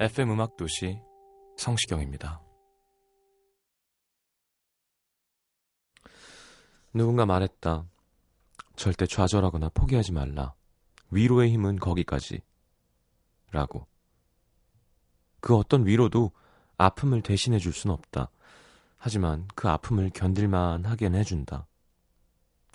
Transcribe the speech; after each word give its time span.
FM 0.00 0.30
음악 0.30 0.56
도시 0.56 1.00
성시경입니다. 1.56 2.40
누군가 6.94 7.26
말했다. 7.26 7.84
절대 8.76 9.06
좌절하거나 9.06 9.70
포기하지 9.70 10.12
말라. 10.12 10.54
위로의 11.10 11.50
힘은 11.50 11.80
거기까지. 11.80 12.42
라고. 13.50 13.88
그 15.40 15.56
어떤 15.56 15.84
위로도 15.84 16.30
아픔을 16.76 17.22
대신해 17.22 17.58
줄 17.58 17.72
순 17.72 17.90
없다. 17.90 18.30
하지만 18.98 19.48
그 19.56 19.68
아픔을 19.68 20.10
견딜만 20.10 20.84
하게 20.84 21.06
해준다. 21.06 21.66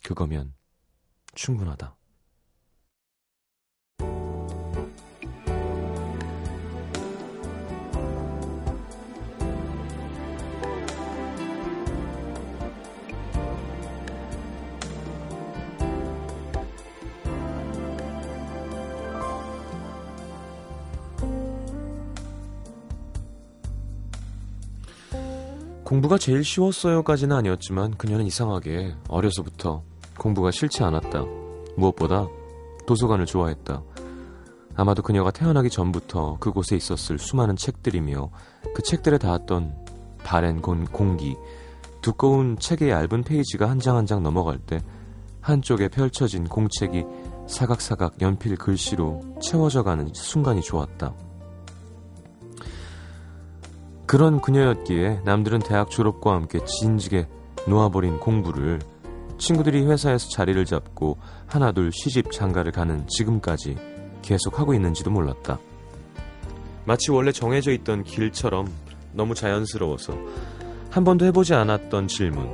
그거면 0.03 0.53
충분하다. 1.35 1.95
공부가 25.93 26.17
제일 26.17 26.43
쉬웠어요까지는 26.43 27.35
아니었지만 27.35 27.91
그녀는 27.97 28.25
이상하게 28.25 28.95
어려서부터 29.09 29.83
공부가 30.17 30.49
싫지 30.49 30.83
않았다. 30.83 31.23
무엇보다 31.77 32.27
도서관을 32.87 33.27
좋아했다. 33.27 33.83
아마도 34.73 35.03
그녀가 35.03 35.29
태어나기 35.29 35.69
전부터 35.69 36.37
그곳에 36.39 36.75
있었을 36.75 37.19
수많은 37.19 37.55
책들이며 37.55 38.31
그 38.73 38.81
책들에 38.81 39.19
닿았던 39.19 39.85
바랜 40.23 40.63
공, 40.63 40.83
공기, 40.85 41.35
두꺼운 42.01 42.57
책의 42.57 42.89
얇은 42.89 43.23
페이지가 43.23 43.69
한장 43.69 43.95
한 43.95 44.07
장 44.07 44.23
넘어갈 44.23 44.57
때 44.57 44.79
한쪽에 45.41 45.89
펼쳐진 45.89 46.45
공책이 46.45 47.03
사각사각 47.47 48.19
연필 48.19 48.55
글씨로 48.55 49.21
채워져 49.39 49.83
가는 49.83 50.09
순간이 50.11 50.61
좋았다. 50.61 51.13
그런 54.13 54.41
그녀였기에 54.41 55.21
남들은 55.25 55.61
대학 55.61 55.89
졸업과 55.89 56.35
함께 56.35 56.63
진지게 56.63 57.27
놓아버린 57.67 58.19
공부를 58.19 58.77
친구들이 59.39 59.87
회사에서 59.87 60.29
자리를 60.29 60.63
잡고 60.65 61.17
하나둘 61.47 61.91
시집 61.91 62.31
장가를 62.31 62.71
가는 62.71 63.07
지금까지 63.07 63.75
계속 64.21 64.59
하고 64.59 64.75
있는지도 64.75 65.09
몰랐다. 65.09 65.57
마치 66.85 67.09
원래 67.09 67.31
정해져 67.31 67.71
있던 67.71 68.03
길처럼 68.03 68.67
너무 69.13 69.33
자연스러워서 69.33 70.15
한 70.91 71.03
번도 71.03 71.25
해보지 71.25 71.55
않았던 71.55 72.07
질문. 72.07 72.51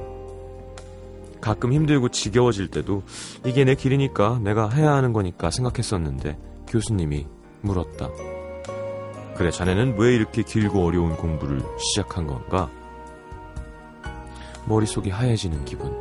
가끔 1.42 1.74
힘들고 1.74 2.08
지겨워질 2.08 2.70
때도 2.70 3.04
이게 3.46 3.66
내 3.66 3.76
길이니까 3.76 4.40
내가 4.42 4.70
해야 4.70 4.94
하는 4.94 5.12
거니까 5.12 5.52
생각했었는데 5.52 6.38
교수님이 6.70 7.28
물었다. 7.60 8.08
그래, 9.40 9.52
자네는 9.52 9.98
왜 9.98 10.14
이렇게 10.14 10.44
길고 10.44 10.86
어려운 10.86 11.16
공부를 11.16 11.64
시작한 11.78 12.28
건가? 12.28 12.70
머릿속이 14.66 15.10
하얘지는 15.12 15.64
기분. 15.64 15.98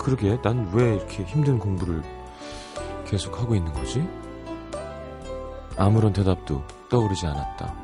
그러게, 0.00 0.36
난 0.42 0.68
왜 0.72 0.96
이렇게 0.96 1.22
힘든 1.22 1.60
공부를 1.60 2.02
계속 3.06 3.38
하고 3.40 3.54
있는 3.54 3.72
거지? 3.72 4.04
아무런 5.76 6.12
대답도 6.12 6.64
떠오르지 6.88 7.24
않았다. 7.26 7.79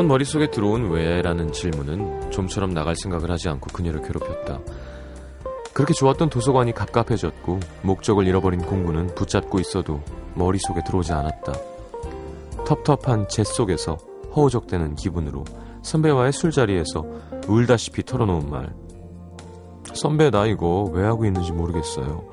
한번 0.00 0.08
머릿속에 0.08 0.50
들어온 0.50 0.90
왜 0.90 1.20
라는 1.20 1.52
질문은 1.52 2.30
좀처럼 2.30 2.72
나갈 2.72 2.96
생각을 2.96 3.30
하지 3.30 3.50
않고 3.50 3.66
그녀를 3.70 4.00
괴롭혔다. 4.00 4.60
그렇게 5.74 5.92
좋았던 5.92 6.30
도서관이 6.30 6.72
갑갑해졌고 6.72 7.60
목적을 7.82 8.26
잃어버린 8.26 8.62
공부는 8.62 9.14
붙잡고 9.14 9.60
있어도 9.60 10.00
머릿속에 10.34 10.80
들어오지 10.86 11.12
않았다. 11.12 11.52
텁텁한 12.64 13.28
재 13.28 13.44
속에서 13.44 13.98
허우적대는 14.34 14.94
기분으로 14.94 15.44
선배와의 15.82 16.32
술자리에서 16.32 17.04
울다시피 17.46 18.02
털어놓은 18.02 18.48
말. 18.48 18.72
선배 19.92 20.30
나 20.30 20.46
이거 20.46 20.88
왜 20.94 21.04
하고 21.04 21.26
있는지 21.26 21.52
모르겠어요. 21.52 22.24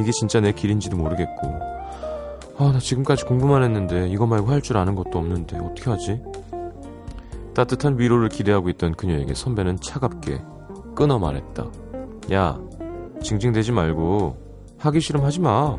이게 0.00 0.10
진짜 0.10 0.40
내 0.40 0.50
길인지도 0.50 0.96
모르겠고. 0.96 1.74
아, 2.58 2.72
나 2.72 2.78
지금까지 2.80 3.24
공부만 3.24 3.62
했는데 3.62 4.08
이거 4.08 4.26
말고 4.26 4.48
할 4.50 4.60
줄 4.60 4.76
아는 4.78 4.96
것도 4.96 5.16
없는데 5.18 5.58
어떻게 5.58 5.90
하지? 5.90 6.20
따뜻한 7.54 7.98
위로를 7.98 8.28
기대하고 8.28 8.68
있던 8.70 8.94
그녀에게 8.94 9.34
선배는 9.34 9.80
차갑게 9.80 10.42
끊어 10.94 11.18
말했다. 11.18 11.66
야, 12.32 12.58
징징대지 13.22 13.72
말고 13.72 14.36
하기 14.78 15.00
싫으면 15.00 15.26
하지 15.26 15.40
마. 15.40 15.76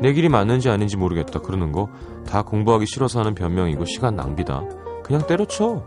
내 0.00 0.12
길이 0.12 0.28
맞는지 0.28 0.70
아닌지 0.70 0.96
모르겠다. 0.96 1.40
그러는 1.40 1.72
거 1.72 1.88
다 2.30 2.42
공부하기 2.42 2.86
싫어서 2.86 3.18
하는 3.20 3.34
변명이고 3.34 3.84
시간 3.86 4.14
낭비다. 4.14 4.62
그냥 5.02 5.26
때려쳐. 5.26 5.84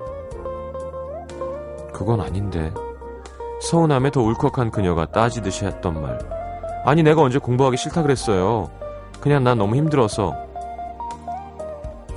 그건 1.93 2.19
아닌데. 2.19 2.73
서운함에 3.61 4.11
더 4.11 4.21
울컥한 4.21 4.71
그녀가 4.71 5.05
따지듯이 5.05 5.65
했던 5.65 6.01
말. 6.01 6.19
아니 6.85 7.01
내가 7.01 7.21
언제 7.21 7.39
공부하기 7.39 7.77
싫다 7.77 8.01
그랬어요. 8.01 8.69
그냥 9.21 9.45
난 9.45 9.57
너무 9.57 9.75
힘들어서. 9.77 10.33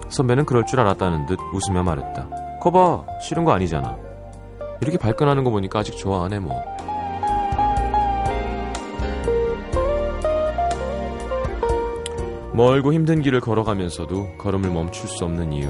선배는 0.09 0.45
그럴 0.45 0.67
줄 0.67 0.81
알았다는 0.81 1.27
듯 1.27 1.39
웃으며 1.53 1.85
말했다. 1.85 2.29
거봐 2.61 3.05
싫은 3.21 3.45
거 3.45 3.53
아니잖아. 3.53 3.97
이렇게 4.81 4.99
발끈하는 4.99 5.45
거 5.45 5.51
보니까 5.51 5.81
아직 5.81 5.97
좋아하네 5.97 6.41
뭐. 6.41 6.63
멀고 12.53 12.93
힘든 12.95 13.21
길을 13.21 13.41
걸어가면서도 13.41 14.39
걸음을 14.39 14.71
멈출 14.71 15.09
수 15.09 15.25
없는 15.25 15.53
이유. 15.53 15.69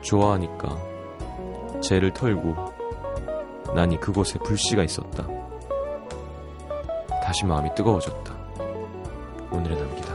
좋아하니까. 0.00 0.76
죄를 1.80 2.12
털고 2.12 2.56
난이 3.74 4.00
그곳에 4.00 4.38
불씨가 4.40 4.82
있었다. 4.82 5.26
다시 7.22 7.44
마음이 7.44 7.72
뜨거워졌다. 7.74 8.34
오늘의 9.52 9.78
남기다. 9.78 10.07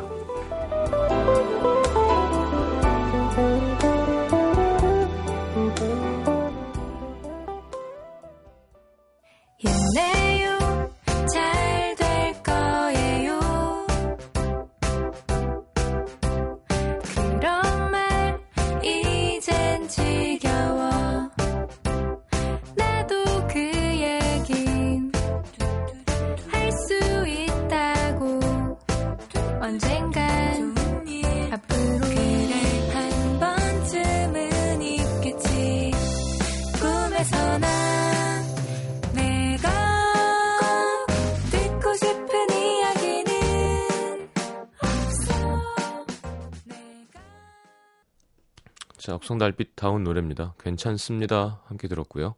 엽성 49.23 49.37
달빛다운 49.37 50.03
노래입니다. 50.03 50.53
괜찮습니다. 50.59 51.61
함께 51.65 51.87
들었고요. 51.87 52.35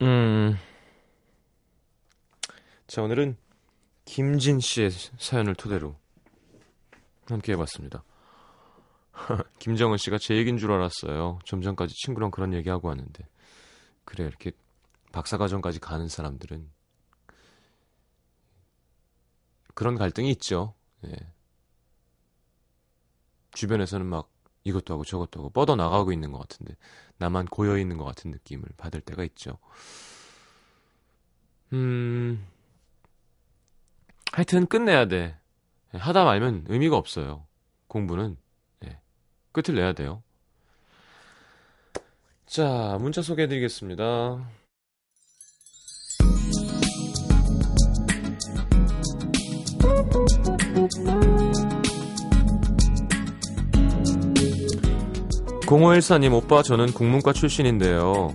음. 0.00 0.56
자, 2.86 3.02
오늘은 3.02 3.36
김진 4.04 4.60
씨의 4.60 4.90
사연을 5.18 5.56
토대로 5.56 5.96
함께 7.26 7.52
해봤습니다. 7.52 8.04
김정은 9.58 9.96
씨가 9.96 10.18
제 10.18 10.36
얘기인 10.36 10.56
줄 10.56 10.70
알았어요. 10.70 11.40
좀 11.44 11.60
전까지 11.60 11.92
친구랑 11.94 12.30
그런 12.30 12.54
얘기하고 12.54 12.86
왔는데. 12.86 13.26
그래, 14.04 14.24
이렇게 14.24 14.52
박사과정까지 15.10 15.80
가는 15.80 16.06
사람들은 16.06 16.70
그런 19.74 19.96
갈등이 19.96 20.30
있죠. 20.30 20.74
예. 21.06 21.37
주변에서는 23.52 24.06
막 24.06 24.30
이것도 24.64 24.94
하고 24.94 25.04
저것도 25.04 25.40
하고 25.40 25.50
뻗어 25.50 25.76
나가고 25.76 26.12
있는 26.12 26.32
것 26.32 26.38
같은데 26.38 26.76
나만 27.18 27.46
고여 27.46 27.78
있는 27.78 27.96
것 27.96 28.04
같은 28.04 28.30
느낌을 28.30 28.64
받을 28.76 29.00
때가 29.00 29.24
있죠. 29.24 29.58
음, 31.72 32.46
하여튼 34.32 34.66
끝내야 34.66 35.06
돼. 35.06 35.38
예, 35.94 35.98
하다 35.98 36.24
말면 36.24 36.66
의미가 36.68 36.96
없어요. 36.96 37.46
공부는 37.88 38.36
예, 38.84 39.00
끝을 39.52 39.74
내야 39.74 39.92
돼요. 39.92 40.22
자, 42.46 42.96
문자 43.00 43.20
소개해드리겠습니다. 43.20 44.57
0514님 55.68 56.32
오빠 56.32 56.62
저는 56.62 56.92
국문과 56.92 57.34
출신인데요. 57.34 58.34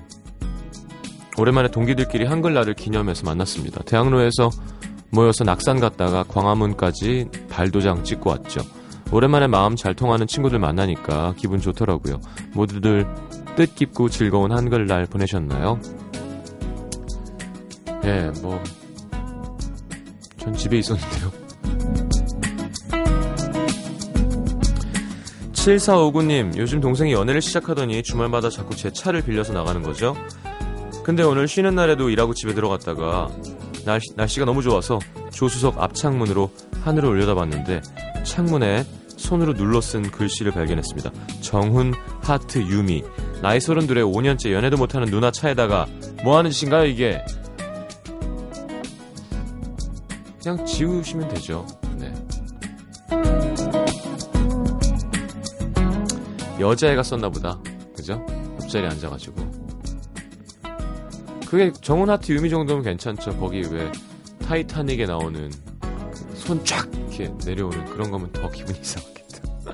오랜만에 1.40 1.70
동기들끼리 1.70 2.26
한글날을 2.26 2.76
기념해서 2.76 3.26
만났습니다. 3.26 3.82
대학로에서 3.84 4.52
모여서 5.10 5.44
낙산 5.44 5.80
갔다가 5.80 6.24
광화문까지 6.24 7.30
발도장 7.50 8.04
찍고 8.04 8.30
왔죠. 8.30 8.62
오랜만에 9.12 9.48
마음 9.48 9.76
잘 9.76 9.96
통하는 9.96 10.28
친구들 10.28 10.60
만나니까 10.60 11.34
기분 11.36 11.60
좋더라고요. 11.60 12.22
모두들 12.54 13.08
뜻깊고 13.56 14.10
즐거운 14.10 14.52
한글날 14.52 15.08
보내셨나요? 15.08 15.80
예, 18.06 18.32
뭐, 18.44 18.62
전 20.38 20.54
집에 20.54 20.78
있었는데요. 20.78 21.33
7459님, 25.64 26.58
요즘 26.58 26.82
동생이 26.82 27.14
연애를 27.14 27.42
시작하더니 27.42 28.04
주말마다 28.04 28.50
자꾸 28.50 28.76
제 28.76 28.92
차를 28.92 29.22
빌려서 29.22 29.54
나가는 29.54 29.82
거죠? 29.82 30.14
근데 31.06 31.24
오늘 31.24 31.48
쉬는 31.48 31.74
날에도 31.74 32.10
일하고 32.10 32.34
집에 32.34 32.54
들어갔다가 32.54 33.30
날씨, 33.86 34.10
날씨가 34.18 34.46
너무 34.46 34.62
좋아서 34.62 35.00
조수석 35.32 35.82
앞창문으로 35.82 36.52
하늘을 36.82 37.08
올려다봤는데 37.08 37.82
창문에 38.26 38.84
손으로 39.08 39.54
눌러 39.54 39.80
쓴 39.80 40.12
글씨를 40.12 40.52
발견했습니다. 40.52 41.12
정훈 41.40 41.94
하트 42.22 42.60
유미 42.60 43.04
나이 43.42 43.62
서른 43.62 43.88
둘에 43.88 44.02
5년째 44.02 44.52
연애도 44.52 44.76
못하는 44.76 45.08
누나 45.08 45.32
차에다가 45.32 45.88
뭐 46.26 46.38
하는 46.38 46.52
짓인가요 46.52 46.86
이게? 46.86 47.24
그냥 50.42 50.66
지우시면 50.66 51.30
되죠. 51.30 51.66
여자애가 56.64 57.04
썼나 57.04 57.30
보다. 57.30 57.60
그죠? 57.96 58.26
옆자리에 58.62 58.90
앉아가지고. 58.90 59.64
그게 61.48 61.72
정훈 61.82 62.10
하트 62.10 62.32
유미 62.32 62.50
정도면 62.50 62.84
괜찮죠. 62.84 63.38
거기 63.38 63.62
왜 63.70 63.92
타이타닉에 64.46 65.06
나오는 65.06 65.52
그 65.82 66.36
손쫙 66.36 66.90
이렇게 66.96 67.32
내려오는 67.46 67.86
그런 67.86 68.10
거면 68.10 68.32
더 68.32 68.50
기분이 68.50 68.80
이상하겠다. 68.80 69.14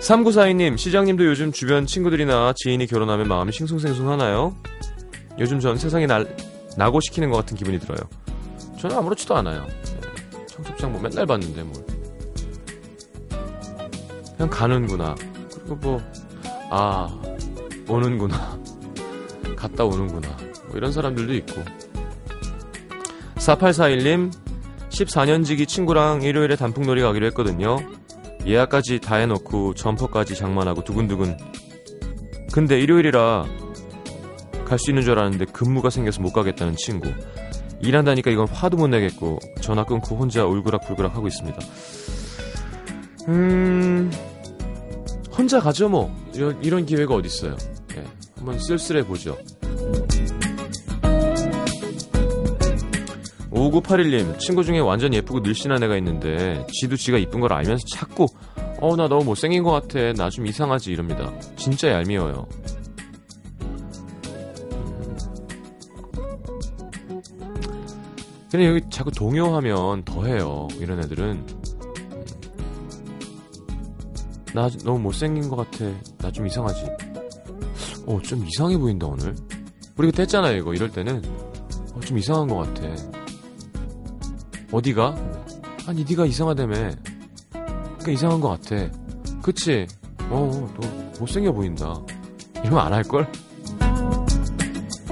3942님, 0.00 0.78
시장님도 0.78 1.26
요즘 1.26 1.52
주변 1.52 1.84
친구들이나 1.84 2.54
지인이 2.56 2.86
결혼하면 2.86 3.28
마음이 3.28 3.52
싱숭생숭하나요? 3.52 4.56
요즘 5.38 5.60
전 5.60 5.76
세상이 5.76 6.06
날, 6.06 6.34
나고 6.76 7.00
시키는 7.00 7.30
것 7.30 7.36
같은 7.36 7.56
기분이 7.56 7.78
들어요. 7.78 7.98
저는 8.80 8.96
아무렇지도 8.96 9.36
않아요. 9.36 9.66
네. 9.66 10.46
청첩장 10.46 10.92
뭐 10.92 11.02
맨날 11.02 11.26
봤는데 11.26 11.62
뭘. 11.62 11.87
그냥 14.38 14.50
가는구나. 14.50 15.16
그리고 15.50 15.74
뭐, 15.76 16.00
아, 16.70 17.08
오는구나. 17.88 18.58
갔다 19.56 19.84
오는구나. 19.84 20.28
뭐 20.68 20.76
이런 20.76 20.92
사람들도 20.92 21.34
있고. 21.34 21.62
4841님, 23.34 24.32
14년지기 24.90 25.66
친구랑 25.66 26.22
일요일에 26.22 26.54
단풍놀이 26.54 27.02
가기로 27.02 27.26
했거든요. 27.26 27.78
예약까지 28.46 29.00
다 29.00 29.16
해놓고 29.16 29.74
점퍼까지 29.74 30.36
장만하고 30.36 30.84
두근두근. 30.84 31.36
근데 32.52 32.78
일요일이라 32.80 33.44
갈 34.64 34.78
수 34.78 34.90
있는 34.90 35.02
줄 35.02 35.18
알았는데 35.18 35.46
근무가 35.46 35.90
생겨서 35.90 36.20
못 36.22 36.32
가겠다는 36.32 36.76
친구. 36.76 37.10
일한다니까 37.80 38.30
이건 38.30 38.46
화도 38.48 38.76
못 38.76 38.86
내겠고 38.88 39.38
전화 39.60 39.84
끊고 39.84 40.16
혼자 40.16 40.44
울그락불그락 40.44 41.16
하고 41.16 41.26
있습니다. 41.26 41.58
음, 43.28 44.10
혼자 45.36 45.60
가죠 45.60 45.88
뭐. 45.88 46.14
이런, 46.34 46.62
이런 46.62 46.86
기회가 46.86 47.14
어딨어요. 47.14 47.56
네, 47.88 48.04
한번 48.36 48.58
쓸쓸해 48.58 49.04
보죠. 49.06 49.36
5981님, 53.50 54.38
친구 54.38 54.62
중에 54.62 54.78
완전 54.78 55.12
예쁘고 55.12 55.40
늘씬한 55.40 55.82
애가 55.82 55.96
있는데, 55.98 56.64
지도 56.72 56.96
지가 56.96 57.18
이쁜 57.18 57.40
걸 57.40 57.52
알면서 57.52 57.82
자꾸, 57.92 58.26
어, 58.80 58.94
나 58.96 59.08
너무 59.08 59.24
못생긴 59.24 59.62
것 59.64 59.72
같아. 59.72 60.12
나 60.12 60.30
좀 60.30 60.46
이상하지. 60.46 60.92
이럽니다. 60.92 61.32
진짜 61.56 61.90
얄미워요. 61.90 62.46
근데 68.50 68.66
여기 68.66 68.80
자꾸 68.90 69.10
동요하면 69.10 70.04
더해요. 70.04 70.68
이런 70.80 71.00
애들은. 71.00 71.57
나 74.58 74.68
너무 74.82 74.98
못생긴 74.98 75.48
것 75.48 75.54
같아. 75.56 75.84
나 76.18 76.32
좀 76.32 76.44
이상하지. 76.46 76.84
어, 78.06 78.18
좀 78.22 78.44
이상해 78.44 78.76
보인다, 78.76 79.06
오늘. 79.06 79.36
우리 79.96 80.08
그때 80.10 80.22
했잖아요, 80.22 80.56
이거. 80.56 80.74
이럴 80.74 80.90
때는. 80.90 81.22
어, 81.94 82.00
좀 82.00 82.18
이상한 82.18 82.48
것 82.48 82.56
같아. 82.56 82.82
어디가? 84.72 85.14
아니, 85.86 86.04
네가 86.04 86.26
이상하다며. 86.26 86.74
그니까 87.52 88.10
이상한 88.10 88.40
것 88.40 88.48
같아. 88.48 88.90
그치? 89.42 89.86
어, 90.30 90.68
너 90.80 90.88
못생겨 91.20 91.52
보인다. 91.52 91.94
이러면 92.62 92.78
안 92.80 92.92
할걸? 92.94 93.30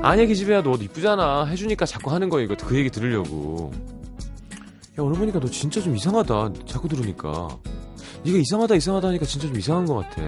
아니야, 0.03 0.27
기집애야, 0.27 0.63
너 0.65 0.75
이쁘잖아. 0.75 1.45
해주니까 1.47 1.87
자꾸 1.87 2.11
하는 2.13 2.29
거야, 2.29 2.43
이거. 2.45 2.57
그 2.57 2.77
얘기 2.77 2.91
들으려고. 2.91 3.71
야, 4.99 5.03
오늘 5.03 5.19
보니까 5.19 5.39
너 5.39 5.49
진짜 5.49 5.81
좀 5.81 5.95
이상하다. 5.95 6.53
자꾸 6.67 6.89
들으니까. 6.89 7.49
네가 8.27 8.39
이상하다 8.39 8.75
이상하다 8.75 9.09
하니까 9.09 9.25
진짜 9.25 9.47
좀 9.47 9.57
이상한 9.57 9.87
것 9.87 9.95
같아. 9.95 10.23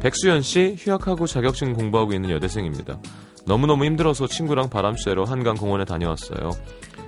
백수연 0.00 0.42
씨 0.42 0.76
휴학하고 0.78 1.26
자격증 1.26 1.72
공부하고 1.72 2.12
있는 2.12 2.30
여대생입니다. 2.30 3.00
너무너무 3.46 3.86
힘들어서 3.86 4.26
친구랑 4.26 4.68
바람 4.68 4.94
쐬러 4.96 5.24
한강 5.24 5.56
공원에 5.56 5.86
다녀왔어요. 5.86 6.50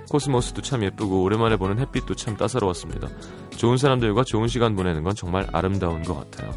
코스모스도 0.09 0.63
참 0.63 0.83
예쁘고 0.83 1.21
오랜만에 1.21 1.55
보는 1.55 1.79
햇빛도 1.79 2.15
참 2.15 2.35
따사로웠습니다. 2.35 3.07
좋은 3.55 3.77
사람들과 3.77 4.23
좋은 4.23 4.47
시간 4.47 4.75
보내는 4.75 5.03
건 5.03 5.15
정말 5.15 5.47
아름다운 5.53 6.01
것 6.01 6.15
같아요. 6.15 6.51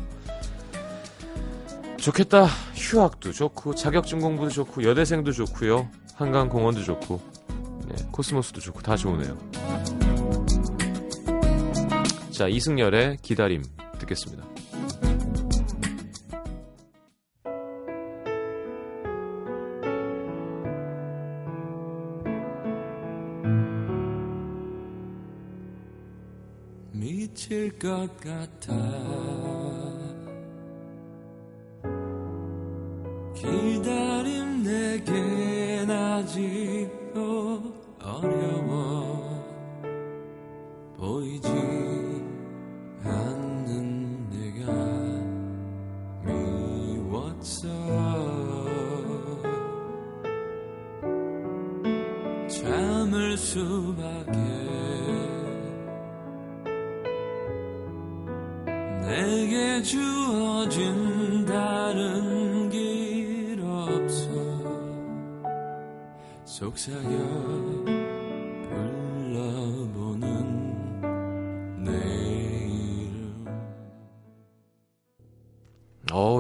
좋겠다. 1.99 2.47
휴학도 2.75 3.33
좋고 3.33 3.75
자격증 3.75 4.21
공부도 4.21 4.51
좋고 4.51 4.85
여대생도 4.85 5.33
좋고요. 5.33 5.89
한강 6.15 6.49
공원도 6.49 6.83
좋고 6.83 7.21
네, 7.87 7.95
코스모스도 8.11 8.61
좋고 8.61 8.81
다 8.81 8.97
좋으네요. 8.97 9.37
자, 12.35 12.49
이승열의 12.49 13.19
기다림 13.23 13.63
듣겠습니다. 14.01 14.45
미칠 26.91 27.79
것 27.79 28.09
같아 28.19 28.75
기다림 33.37 34.65
내겐 34.65 35.89
아직도 35.89 37.63
어려워 38.03 38.64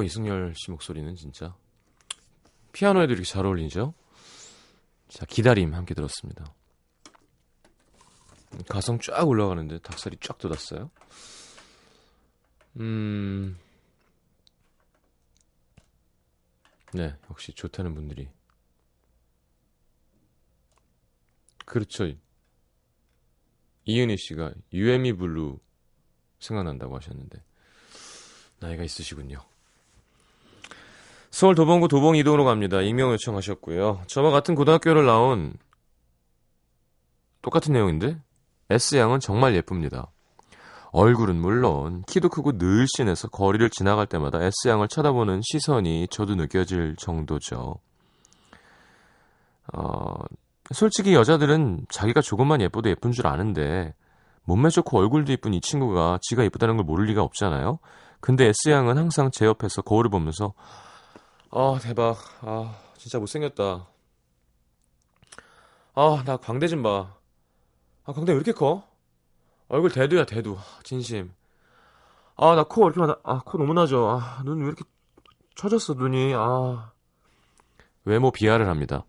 이승열 0.04 0.54
씨 0.56 0.70
목소리는 0.70 1.14
진짜 1.16 1.56
피아노에도 2.72 3.12
이렇게 3.12 3.26
잘 3.26 3.46
어울리죠? 3.46 3.94
자, 5.08 5.24
기다림 5.26 5.74
함께 5.74 5.94
들었습니다. 5.94 6.52
가성 8.68 8.98
쫙 8.98 9.26
올라가는데 9.26 9.78
닭살이 9.78 10.16
쫙 10.20 10.38
돋았어요. 10.38 10.90
음. 12.80 13.58
네, 16.92 17.14
역시 17.30 17.52
좋다는 17.52 17.94
분들이. 17.94 18.28
그렇죠. 21.64 22.12
이은희 23.84 24.16
씨가 24.16 24.54
유앤미 24.72 25.14
블루 25.14 25.58
생각난다고 26.38 26.96
하셨는데 26.96 27.42
나이가 28.60 28.82
있으시군요. 28.84 29.44
서울 31.34 31.56
도봉구 31.56 31.88
도봉 31.88 32.14
이동으로 32.14 32.44
갑니다. 32.44 32.80
익명 32.80 33.10
요청하셨고요. 33.10 34.02
저와 34.06 34.30
같은 34.30 34.54
고등학교를 34.54 35.04
나온 35.04 35.54
똑같은 37.42 37.72
내용인데 37.72 38.20
S양은 38.70 39.18
정말 39.18 39.56
예쁩니다. 39.56 40.12
얼굴은 40.92 41.34
물론 41.34 42.04
키도 42.06 42.28
크고 42.28 42.52
늘씬해서 42.52 43.26
거리를 43.30 43.68
지나갈 43.70 44.06
때마다 44.06 44.38
S양을 44.44 44.86
쳐다보는 44.86 45.40
시선이 45.42 46.06
저도 46.08 46.36
느껴질 46.36 46.94
정도죠. 46.98 47.80
어, 49.72 50.14
솔직히 50.70 51.14
여자들은 51.14 51.86
자기가 51.88 52.20
조금만 52.20 52.60
예뻐도 52.60 52.90
예쁜 52.90 53.10
줄 53.10 53.26
아는데 53.26 53.92
몸매 54.44 54.68
좋고 54.68 54.98
얼굴도 55.00 55.32
예쁜 55.32 55.52
이 55.52 55.60
친구가 55.60 56.20
지가 56.22 56.44
예쁘다는 56.44 56.76
걸 56.76 56.84
모를 56.84 57.06
리가 57.06 57.24
없잖아요. 57.24 57.80
근데 58.20 58.52
S양은 58.64 58.98
항상 58.98 59.32
제 59.32 59.46
옆에서 59.46 59.82
거울을 59.82 60.10
보면서 60.10 60.54
아 61.56 61.78
대박. 61.80 62.16
아 62.42 62.76
진짜 62.98 63.18
못생겼다. 63.18 63.86
아 65.96 66.22
나 66.26 66.36
광대 66.36 66.66
좀봐아 66.66 67.14
광대 68.06 68.32
왜 68.32 68.36
이렇게 68.36 68.52
커? 68.52 68.82
얼굴 69.68 69.90
대두야 69.92 70.24
대두. 70.26 70.56
진심. 70.82 71.32
아 72.36 72.54
나 72.56 72.64
코 72.64 72.82
왜 72.82 72.86
이렇게 72.86 73.00
많아. 73.00 73.16
아코 73.22 73.58
너무 73.58 73.72
나죠. 73.74 74.08
아 74.08 74.42
눈 74.44 74.60
왜 74.62 74.66
이렇게 74.68 74.82
처졌어 75.54 75.94
눈이. 75.94 76.32
아. 76.34 76.90
외모 78.04 78.30
비하를 78.32 78.68
합니다. 78.68 79.04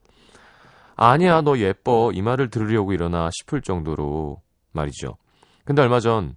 아니야 0.96 1.42
너 1.42 1.58
예뻐. 1.58 2.12
이 2.14 2.22
말을 2.22 2.50
들으려고 2.52 2.94
일어나 2.94 3.30
싶을 3.32 3.62
정도로 3.62 4.42
말이죠. 4.72 5.18
근데 5.66 5.82
얼마 5.82 6.00
전 6.00 6.36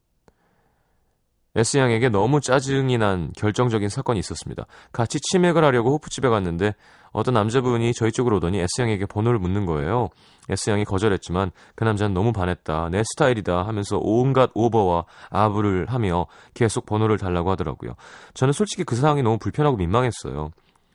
S양에게 1.61 2.09
너무 2.09 2.41
짜증이 2.41 2.99
난 2.99 3.33
결정적인 3.37 3.89
사건이 3.89 4.19
있었습니다. 4.21 4.67
같이 4.93 5.19
치맥을 5.21 5.65
하려고 5.65 5.93
호프집에 5.93 6.29
갔는데 6.29 6.75
어떤 7.11 7.35
남자분이 7.35 7.95
저희 7.95 8.13
쪽으로 8.13 8.37
오더니 8.37 8.65
S양에게 8.77 9.07
번호를 9.07 9.39
묻는 9.39 9.67
거예요. 9.67 10.09
S양이 10.51 10.85
거절했지만 10.85 11.51
그 11.75 11.85
남자는 11.85 12.15
너무 12.15 12.33
반했다. 12.33 12.89
내 12.91 13.03
스타일이다 13.05 13.67
하면서 13.67 13.99
온갖 14.01 14.51
오버와 14.55 15.05
아부를 15.31 15.87
하며 15.89 16.27
계속 16.55 16.87
번호를 16.87 17.19
달라고 17.19 17.51
하더라고요. 17.51 17.95
저는 18.35 18.53
솔직히 18.53 18.85
그 18.85 18.97
상황이 18.97 19.23
너무 19.23 19.39
불편하고 19.39 19.77
민망했어요. 19.77 20.51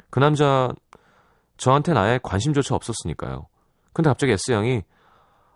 그 0.09 0.19
남자 0.19 0.71
저한테는 1.57 2.01
아예 2.01 2.19
관심조차 2.21 2.75
없었으니까요. 2.75 3.47
근데 3.93 4.09
갑자기 4.09 4.33
S양이 4.33 4.83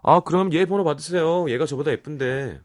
아 0.04 0.20
그럼 0.22 0.54
얘 0.54 0.66
번호 0.66 0.84
받으세요. 0.84 1.50
얘가 1.50 1.66
저보다 1.66 1.92
예쁜데 1.92 2.60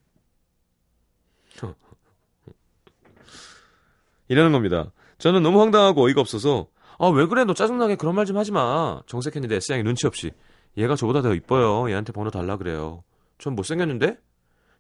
이러는 4.33 4.51
겁니다. 4.53 4.91
저는 5.19 5.43
너무 5.43 5.61
황당하고 5.61 6.03
어이가 6.05 6.21
없어서 6.21 6.69
아 6.99 7.09
왜 7.09 7.27
그래 7.27 7.45
너 7.45 7.53
짜증나게 7.55 7.97
그런 7.97 8.15
말 8.15 8.25
좀 8.27 8.37
하지 8.39 8.51
마. 8.53 9.03
정색했는데 9.07 9.57
S양이 9.57 9.83
눈치 9.83 10.07
없이 10.07 10.31
얘가 10.79 10.97
저보다 10.97 11.21
더 11.23 11.35
이뻐요. 11.35 11.91
얘한테 11.91 12.13
번호 12.13 12.31
달라 12.31 12.57
그래요. 12.57 13.05
전 13.39 13.55
못생겼는데? 13.55 14.17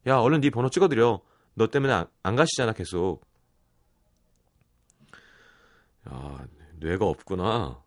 야 0.06 0.16
얼른 0.16 0.40
네 0.40 0.50
번호 0.50 0.68
찍어드려. 0.71 1.21
너 1.54 1.66
때문에 1.66 1.92
안, 1.92 2.06
안 2.23 2.35
가시잖아 2.37 2.73
계속. 2.73 3.21
야 6.09 6.47
뇌가 6.80 7.04
없구나. 7.04 7.82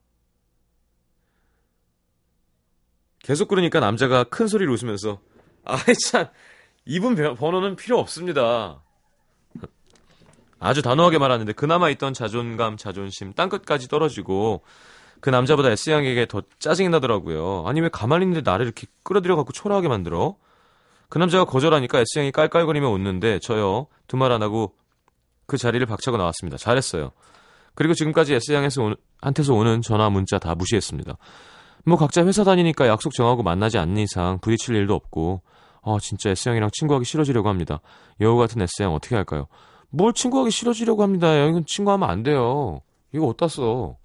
계속 3.19 3.47
그러니까 3.47 3.79
남자가 3.79 4.23
큰 4.25 4.47
소리로 4.47 4.71
웃으면서 4.73 5.19
아이 5.63 5.79
참 6.09 6.27
이분 6.85 7.15
번호는 7.15 7.75
필요 7.75 7.97
없습니다. 7.99 8.83
아주 10.65 10.81
단호하게 10.81 11.17
말하는데 11.17 11.53
그나마 11.53 11.89
있던 11.91 12.13
자존감, 12.13 12.77
자존심 12.77 13.33
땅끝까지 13.33 13.87
떨어지고 13.87 14.61
그 15.21 15.29
남자보다 15.29 15.69
S양에게 15.71 16.25
더 16.27 16.41
짜증이 16.59 16.89
나더라고요. 16.89 17.63
아니 17.67 17.81
왜 17.81 17.89
가만히 17.89 18.25
있는데 18.25 18.49
나를 18.49 18.65
이렇게 18.65 18.87
끌어들여 19.03 19.35
갖고 19.35 19.53
초라하게 19.53 19.87
만들어? 19.87 20.35
그 21.09 21.17
남자가 21.17 21.45
거절하니까 21.45 21.99
S양이 22.01 22.31
깔깔거리며 22.31 22.89
웃는데 22.89 23.39
저요 23.39 23.87
두 24.07 24.17
말 24.17 24.31
안 24.31 24.41
하고 24.43 24.73
그 25.47 25.57
자리를 25.57 25.85
박차고 25.85 26.17
나왔습니다. 26.17 26.57
잘했어요. 26.57 27.11
그리고 27.75 27.93
지금까지 27.93 28.33
S양에서 28.35 28.83
오, 28.83 28.93
한테서 29.21 29.53
오는 29.53 29.81
전화 29.81 30.09
문자 30.09 30.39
다 30.39 30.55
무시했습니다. 30.55 31.17
뭐 31.85 31.97
각자 31.97 32.25
회사 32.25 32.43
다니니까 32.43 32.87
약속 32.87 33.13
정하고 33.13 33.43
만나지 33.43 33.77
않는 33.77 33.97
이상 33.97 34.39
부딪힐 34.39 34.75
일도 34.75 34.95
없고 34.95 35.41
아 35.83 35.97
진짜 36.01 36.31
S양이랑 36.31 36.71
친구하기 36.73 37.05
싫어지려고 37.05 37.49
합니다. 37.49 37.81
여우 38.21 38.37
같은 38.37 38.61
S양 38.61 38.93
어떻게 38.95 39.15
할까요? 39.15 39.47
뭘 39.89 40.13
친구하기 40.13 40.51
싫어지려고 40.51 41.03
합니다. 41.03 41.33
이건 41.47 41.65
친구하면 41.65 42.09
안 42.09 42.23
돼요. 42.23 42.81
이거 43.13 43.27
어디다 43.27 43.47
써? 43.47 43.97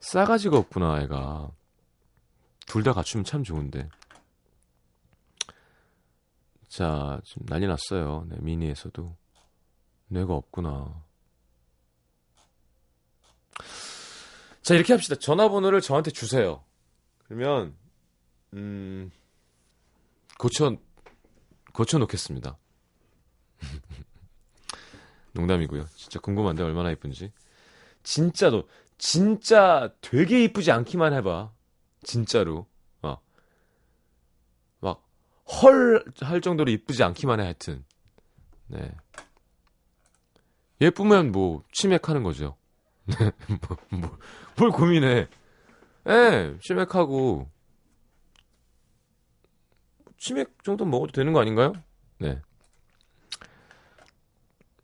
싸가지가 0.00 0.56
없구나, 0.58 1.02
애가. 1.02 1.50
둘 2.66 2.82
다 2.84 2.92
갖추면 2.92 3.24
참 3.24 3.42
좋은데. 3.42 3.88
자, 6.68 7.20
지금 7.24 7.46
난리 7.46 7.66
났어요. 7.66 8.26
네, 8.28 8.36
미니에서도. 8.40 9.16
뇌가 10.08 10.34
없구나. 10.34 11.02
자, 14.62 14.74
이렇게 14.74 14.92
합시다. 14.92 15.16
전화번호를 15.16 15.80
저한테 15.80 16.10
주세요. 16.12 16.62
그러면, 17.24 17.76
음, 18.54 19.10
고쳐, 20.38 20.76
고쳐놓겠습니다. 21.72 22.56
농담이고요. 25.32 25.86
진짜 25.94 26.20
궁금한데 26.20 26.62
얼마나 26.62 26.90
이쁜지. 26.90 27.32
진짜로 28.02 28.68
진짜 28.98 29.92
되게 30.00 30.44
이쁘지 30.44 30.72
않기만 30.72 31.12
해봐. 31.14 31.50
진짜로. 32.02 32.66
어. 33.02 33.18
막헐 34.80 36.04
할 36.20 36.40
정도로 36.40 36.70
이쁘지 36.70 37.02
않기만 37.02 37.40
해 37.40 37.44
하여튼. 37.44 37.84
네. 38.66 38.90
예쁘면 40.80 41.32
뭐 41.32 41.62
치맥하는 41.72 42.22
거죠. 42.22 42.56
뭐, 43.10 44.00
뭐, 44.00 44.18
뭘 44.56 44.70
고민해. 44.70 45.28
예, 46.06 46.10
네, 46.10 46.58
치맥하고 46.60 47.50
치맥 50.16 50.62
정도 50.64 50.84
먹어도 50.84 51.12
되는 51.12 51.32
거 51.32 51.40
아닌가요? 51.40 51.72
네. 52.18 52.40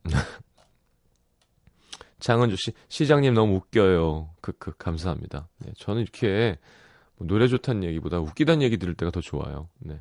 장은주 2.18 2.56
씨, 2.56 2.72
시장님 2.88 3.34
너무 3.34 3.56
웃겨요. 3.56 4.30
크크, 4.40 4.76
감사합니다. 4.78 5.48
네, 5.58 5.72
저는 5.76 6.02
이렇게 6.02 6.58
뭐 7.16 7.26
노래 7.26 7.48
좋다는 7.48 7.84
얘기보다 7.84 8.20
웃기다는 8.20 8.62
얘기 8.62 8.76
들을 8.78 8.94
때가 8.94 9.10
더 9.10 9.20
좋아요. 9.20 9.68
네. 9.78 10.00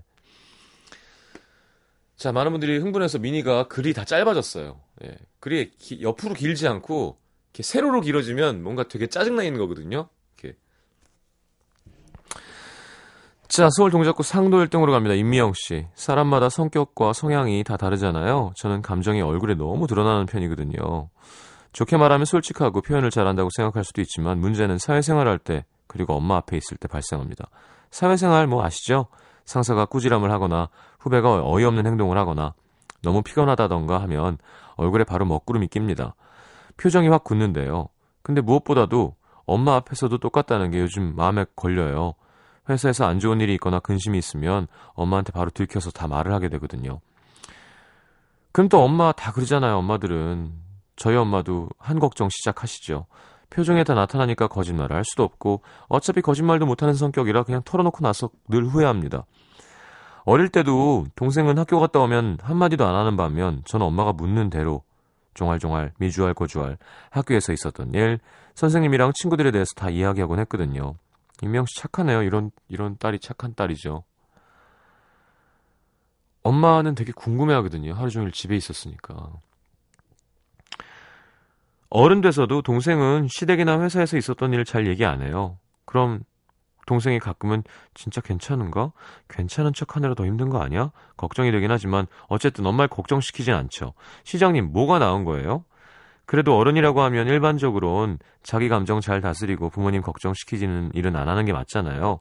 자, 2.15 2.31
많은 2.31 2.51
분들이 2.51 2.77
흥분해서 2.77 3.19
미니가 3.19 3.67
글이 3.67 3.93
다 3.93 4.05
짧아졌어요. 4.05 4.79
예, 5.03 5.17
글이 5.39 5.71
기, 5.77 6.01
옆으로 6.01 6.33
길지 6.33 6.67
않고 6.67 7.17
이렇게 7.49 7.63
세로로 7.63 8.01
길어지면 8.01 8.63
뭔가 8.63 8.87
되게 8.87 9.07
짜증나 9.07 9.43
있는 9.43 9.59
거거든요. 9.59 10.09
이렇게. 10.37 10.57
자, 13.55 13.69
서울 13.71 13.89
동작구 13.89 14.21
상도 14.21 14.57
1등으로 14.57 14.91
갑니다. 14.91 15.15
임미영 15.15 15.53
씨. 15.55 15.87
사람마다 15.95 16.49
성격과 16.49 17.13
성향이 17.13 17.63
다 17.63 17.77
다르잖아요. 17.77 18.51
저는 18.57 18.81
감정이 18.81 19.21
얼굴에 19.21 19.55
너무 19.55 19.87
드러나는 19.87 20.25
편이거든요. 20.25 21.07
좋게 21.71 21.95
말하면 21.95 22.25
솔직하고 22.25 22.81
표현을 22.81 23.11
잘한다고 23.11 23.49
생각할 23.55 23.85
수도 23.85 24.01
있지만 24.01 24.39
문제는 24.39 24.77
사회생활 24.77 25.29
할때 25.29 25.63
그리고 25.87 26.15
엄마 26.15 26.35
앞에 26.35 26.57
있을 26.57 26.75
때 26.75 26.89
발생합니다. 26.89 27.47
사회생활 27.91 28.45
뭐 28.45 28.61
아시죠? 28.61 29.05
상사가 29.45 29.85
꾸지람을 29.85 30.31
하거나 30.31 30.67
후배가 30.99 31.49
어이없는 31.49 31.85
행동을 31.85 32.17
하거나 32.17 32.53
너무 33.03 33.21
피곤하다던가 33.21 34.01
하면 34.01 34.37
얼굴에 34.75 35.05
바로 35.05 35.23
먹구름이 35.23 35.69
낍니다. 35.69 36.13
표정이 36.75 37.07
확 37.07 37.23
굳는데요. 37.23 37.87
근데 38.21 38.41
무엇보다도 38.41 39.15
엄마 39.45 39.75
앞에서도 39.75 40.17
똑같다는 40.17 40.71
게 40.71 40.81
요즘 40.81 41.15
마음에 41.15 41.45
걸려요. 41.55 42.15
회사에서 42.69 43.05
안 43.05 43.19
좋은 43.19 43.41
일이 43.41 43.53
있거나 43.55 43.79
근심이 43.79 44.17
있으면 44.17 44.67
엄마한테 44.93 45.31
바로 45.31 45.49
들켜서 45.49 45.91
다 45.91 46.07
말을 46.07 46.33
하게 46.33 46.49
되거든요. 46.49 46.99
그럼 48.51 48.69
또 48.69 48.81
엄마 48.83 49.11
다 49.11 49.31
그러잖아요, 49.31 49.77
엄마들은. 49.77 50.53
저희 50.95 51.17
엄마도 51.17 51.69
한 51.77 51.99
걱정 51.99 52.29
시작하시죠. 52.29 53.05
표정에 53.49 53.83
다 53.83 53.93
나타나니까 53.93 54.47
거짓말을 54.47 54.95
할 54.95 55.03
수도 55.05 55.23
없고 55.23 55.61
어차피 55.87 56.21
거짓말도 56.21 56.65
못하는 56.65 56.93
성격이라 56.93 57.43
그냥 57.43 57.61
털어놓고 57.63 57.99
나서 58.01 58.29
늘 58.47 58.65
후회합니다. 58.65 59.25
어릴 60.23 60.49
때도 60.49 61.05
동생은 61.15 61.57
학교 61.57 61.79
갔다 61.79 61.99
오면 61.99 62.39
한마디도 62.41 62.85
안 62.85 62.95
하는 62.95 63.15
반면 63.15 63.61
저는 63.65 63.85
엄마가 63.85 64.13
묻는 64.13 64.49
대로 64.49 64.83
종알종알 65.35 65.93
미주알 65.99 66.33
고주알 66.33 66.77
학교에서 67.11 67.53
있었던 67.53 67.93
일 67.93 68.19
선생님이랑 68.55 69.11
친구들에 69.13 69.51
대해서 69.51 69.73
다 69.75 69.89
이야기하곤 69.89 70.39
했거든요. 70.39 70.95
임명 71.41 71.65
씨 71.65 71.79
착하네요. 71.79 72.23
이런 72.23 72.51
이런 72.67 72.97
딸이 72.97 73.19
착한 73.19 73.53
딸이죠. 73.55 74.03
엄마는 76.43 76.95
되게 76.95 77.11
궁금해하거든요. 77.11 77.93
하루 77.93 78.09
종일 78.09 78.31
집에 78.31 78.55
있었으니까. 78.55 79.33
어른 81.89 82.21
돼서도 82.21 82.61
동생은 82.61 83.27
시댁이나 83.29 83.81
회사에서 83.81 84.17
있었던 84.17 84.53
일을 84.53 84.65
잘 84.65 84.85
얘기 84.87 85.05
안 85.05 85.21
해요. 85.21 85.57
그럼 85.85 86.23
동생이 86.85 87.19
가끔은 87.19 87.63
진짜 87.93 88.21
괜찮은가? 88.21 88.91
괜찮은 89.27 89.73
척 89.73 89.95
하느라 89.95 90.13
더 90.13 90.25
힘든 90.25 90.49
거 90.49 90.61
아니야? 90.61 90.91
걱정이 91.17 91.51
되긴 91.51 91.71
하지만 91.71 92.05
어쨌든 92.27 92.65
엄마를 92.65 92.89
걱정시키진 92.89 93.53
않죠. 93.53 93.93
시장님 94.23 94.71
뭐가 94.71 94.99
나은 94.99 95.23
거예요? 95.23 95.63
그래도 96.25 96.57
어른이라고 96.57 97.01
하면 97.01 97.27
일반적으론 97.27 98.19
자기 98.43 98.67
감정 98.69 98.99
잘 98.99 99.21
다스리고 99.21 99.69
부모님 99.69 100.01
걱정시키지는 100.01 100.91
일은 100.93 101.15
안 101.15 101.29
하는 101.29 101.45
게 101.45 101.53
맞잖아요. 101.53 102.19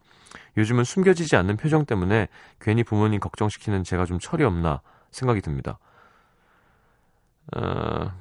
요즘은 0.56 0.84
숨겨지지 0.84 1.36
않는 1.36 1.56
표정 1.56 1.84
때문에 1.84 2.28
괜히 2.60 2.84
부모님 2.84 3.20
걱정시키는 3.20 3.84
제가 3.84 4.04
좀 4.04 4.18
철이 4.18 4.44
없나 4.44 4.82
생각이 5.10 5.40
듭니다. 5.40 5.78
어... 7.56 8.12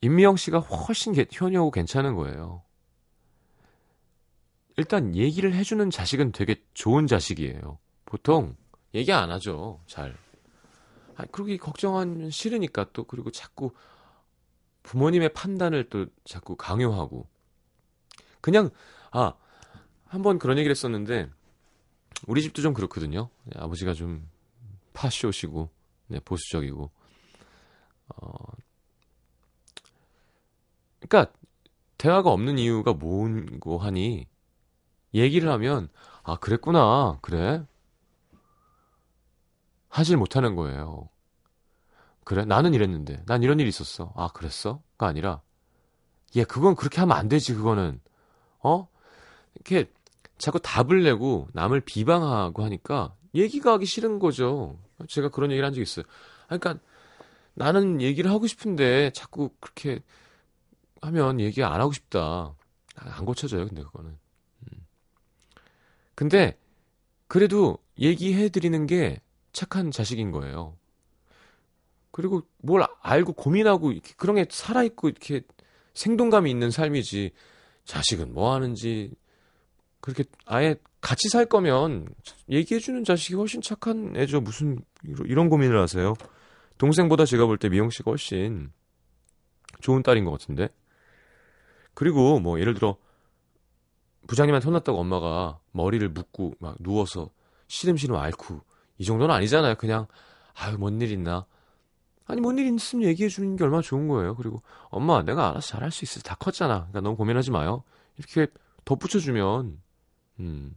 임미영 0.00 0.36
씨가 0.36 0.58
훨씬 0.58 1.14
효녀고 1.14 1.70
괜찮은 1.70 2.14
거예요. 2.14 2.62
일단 4.76 5.14
얘기를 5.16 5.54
해주는 5.54 5.88
자식은 5.90 6.32
되게 6.32 6.56
좋은 6.74 7.06
자식이에요. 7.06 7.78
보통 8.04 8.56
얘기 8.92 9.12
안 9.12 9.30
하죠. 9.30 9.80
잘. 9.86 10.14
아, 11.16 11.24
그러기 11.26 11.58
걱정하면 11.58 12.30
싫으니까 12.30 12.86
또 12.92 13.04
그리고 13.04 13.30
자꾸 13.30 13.72
부모님의 14.82 15.32
판단을 15.32 15.88
또 15.88 16.06
자꾸 16.24 16.56
강요하고. 16.56 17.26
그냥 18.40 18.70
아 19.10 19.34
한번 20.04 20.38
그런 20.38 20.58
얘기를 20.58 20.70
했었는데 20.70 21.30
우리 22.26 22.42
집도 22.42 22.62
좀 22.62 22.74
그렇거든요. 22.74 23.30
네, 23.44 23.58
아버지가 23.58 23.94
좀 23.94 24.28
파쇼시고 24.92 25.70
네, 26.08 26.20
보수적이고. 26.20 26.90
어 28.08 28.34
그러니까 31.00 31.32
대화가 31.96 32.30
없는 32.30 32.58
이유가 32.58 32.92
뭔고 32.92 33.78
하니 33.78 34.26
얘기를 35.14 35.48
하면 35.50 35.88
아 36.22 36.36
그랬구나. 36.36 37.18
그래 37.22 37.64
하질 39.94 40.16
못하는 40.16 40.56
거예요. 40.56 41.08
그래 42.24 42.44
나는 42.44 42.74
이랬는데 42.74 43.22
난 43.26 43.44
이런 43.44 43.60
일이 43.60 43.68
있었어. 43.68 44.12
아 44.16 44.26
그랬어?가 44.28 45.06
아니라 45.06 45.40
얘 46.36 46.42
그건 46.42 46.74
그렇게 46.74 46.98
하면 46.98 47.16
안 47.16 47.28
되지 47.28 47.54
그거는 47.54 48.00
어 48.58 48.88
이렇게 49.54 49.88
자꾸 50.36 50.58
답을 50.58 51.04
내고 51.04 51.46
남을 51.52 51.82
비방하고 51.82 52.64
하니까 52.64 53.14
얘기가 53.36 53.74
하기 53.74 53.86
싫은 53.86 54.18
거죠. 54.18 54.80
제가 55.08 55.28
그런 55.28 55.52
얘기를 55.52 55.64
한 55.64 55.72
적이 55.72 55.82
있어요. 55.82 56.04
그러니까 56.46 56.80
나는 57.54 58.02
얘기를 58.02 58.32
하고 58.32 58.48
싶은데 58.48 59.10
자꾸 59.10 59.50
그렇게 59.60 60.00
하면 61.02 61.38
얘기 61.38 61.62
안 61.62 61.80
하고 61.80 61.92
싶다. 61.92 62.56
안 62.96 63.24
고쳐져요, 63.24 63.68
근데 63.68 63.84
그거는. 63.84 64.10
음. 64.10 64.86
근데 66.16 66.58
그래도 67.28 67.78
얘기해 67.96 68.48
드리는 68.48 68.86
게 68.86 69.20
착한 69.54 69.90
자식인 69.90 70.30
거예요. 70.30 70.76
그리고 72.10 72.42
뭘 72.58 72.84
알고 73.00 73.32
고민하고 73.32 73.92
이렇게 73.92 74.12
그런 74.16 74.36
게 74.36 74.46
살아있고 74.50 75.08
이렇게 75.08 75.40
생동감이 75.94 76.50
있는 76.50 76.70
삶이지. 76.70 77.32
자식은 77.84 78.32
뭐 78.32 78.54
하는지 78.54 79.12
그렇게 80.00 80.24
아예 80.46 80.76
같이 81.00 81.28
살 81.28 81.44
거면 81.46 82.08
얘기해주는 82.50 83.04
자식이 83.04 83.34
훨씬 83.34 83.60
착한 83.60 84.16
애죠. 84.16 84.40
무슨 84.40 84.82
이런 85.02 85.48
고민을 85.50 85.78
하세요? 85.78 86.14
동생보다 86.78 87.24
제가 87.26 87.46
볼 87.46 87.58
때 87.58 87.68
미영 87.68 87.90
씨가 87.90 88.10
훨씬 88.10 88.72
좋은 89.80 90.02
딸인 90.02 90.24
것 90.24 90.30
같은데. 90.30 90.68
그리고 91.92 92.40
뭐 92.40 92.58
예를 92.58 92.74
들어 92.74 92.96
부장님한테 94.26 94.66
혼났다고 94.66 94.98
엄마가 94.98 95.60
머리를 95.72 96.08
묶고 96.08 96.54
막 96.58 96.76
누워서 96.80 97.30
시름시름 97.68 98.16
앓고 98.16 98.62
이 98.98 99.04
정도는 99.04 99.34
아니잖아요. 99.34 99.74
그냥 99.76 100.06
아유 100.54 100.76
뭔 100.78 101.00
일 101.00 101.10
있나. 101.12 101.46
아니 102.26 102.40
뭔 102.40 102.58
일 102.58 102.66
있으면 102.72 103.06
얘기해 103.08 103.28
주는 103.28 103.56
게 103.56 103.64
얼마나 103.64 103.82
좋은 103.82 104.08
거예요. 104.08 104.34
그리고 104.36 104.62
엄마 104.88 105.22
내가 105.22 105.50
알아서 105.50 105.66
잘할 105.68 105.90
수 105.90 106.04
있어. 106.04 106.20
다 106.20 106.34
컸잖아. 106.36 106.74
그러니까 106.80 107.00
너무 107.00 107.16
고민하지 107.16 107.50
마요. 107.50 107.82
이렇게 108.16 108.46
덧붙여 108.84 109.18
주면 109.18 109.80
음. 110.40 110.74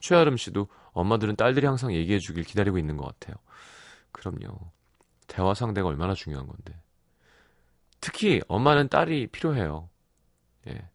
최아름 0.00 0.36
씨도 0.36 0.68
엄마들은 0.92 1.36
딸들이 1.36 1.66
항상 1.66 1.92
얘기해 1.94 2.18
주길 2.18 2.44
기다리고 2.44 2.78
있는 2.78 2.96
것 2.96 3.06
같아요. 3.06 3.36
그럼요. 4.12 4.58
대화 5.26 5.54
상대가 5.54 5.88
얼마나 5.88 6.14
중요한 6.14 6.46
건데. 6.46 6.78
특히 8.00 8.40
엄마는 8.48 8.88
딸이 8.88 9.28
필요해요. 9.28 9.88
예. 10.68 10.88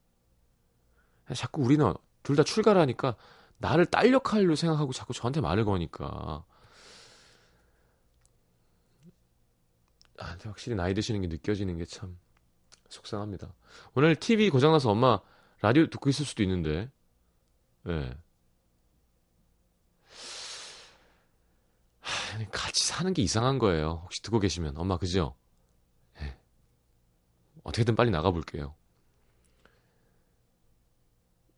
자꾸 1.34 1.62
우리는 1.63 1.93
둘 2.24 2.36
다 2.36 2.43
출가를 2.43 2.80
하니까 2.82 3.15
나를 3.58 3.86
딸 3.86 4.12
역할로 4.13 4.56
생각하고 4.56 4.93
자꾸 4.93 5.13
저한테 5.13 5.41
말을 5.41 5.65
거니까. 5.65 6.43
아, 10.21 10.38
확실히 10.43 10.75
나이 10.75 10.93
드시는 10.93 11.21
게 11.21 11.27
느껴지는 11.27 11.77
게 11.77 11.86
참 11.86 12.17
속상합니다. 12.91 13.53
오늘 13.95 14.15
TV 14.15 14.49
고장나서 14.49 14.91
엄마 14.91 15.19
라디오 15.62 15.88
듣고 15.88 16.10
있을 16.10 16.25
수도 16.25 16.43
있는데, 16.43 16.91
예. 17.88 17.91
네. 22.38 22.47
같이 22.51 22.86
사는 22.86 23.13
게 23.13 23.21
이상한 23.21 23.60
거예요. 23.60 24.01
혹시 24.03 24.21
듣고 24.21 24.39
계시면. 24.39 24.77
엄마, 24.77 24.97
그죠? 24.97 25.36
예. 26.21 26.38
어떻게든 27.63 27.95
빨리 27.95 28.10
나가볼게요. 28.10 28.75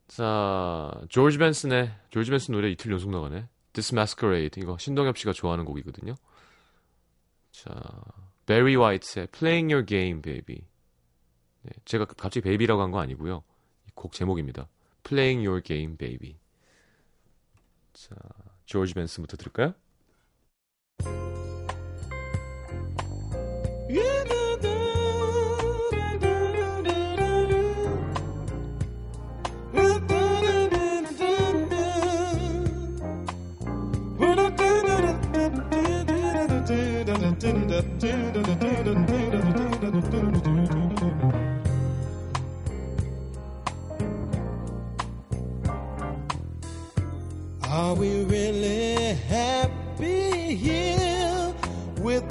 자, 0.08 0.92
조지 1.10 1.38
벤슨의 1.38 1.92
조지 2.10 2.30
벤슨 2.30 2.54
노래 2.54 2.70
이틀 2.70 2.92
연속 2.92 3.10
나가네. 3.12 3.48
This 3.74 3.94
Masquerade 3.94 4.62
이거 4.62 4.78
신동엽 4.78 5.18
씨가 5.18 5.34
좋아하는 5.34 5.66
곡이거든요. 5.66 6.16
자, 7.52 7.74
베리 8.46 8.76
화이트의 8.76 9.28
Playing 9.28 9.74
Your 9.74 9.86
Game, 9.86 10.22
Baby. 10.22 10.68
네, 11.64 11.72
제가 11.86 12.06
갑자기 12.06 12.42
베이비라고 12.42 12.82
한 12.82 12.92
거 12.92 13.00
아니고요. 13.00 13.44
곡 13.96 14.12
제목입니다. 14.14 14.68
Playing 15.04 15.46
Your 15.48 15.62
Game, 15.64 15.96
Baby. 15.98 16.38
자, 17.94 18.16
조지 18.66 18.94
벤슨부터 18.94 19.38
들을까요? 19.38 19.74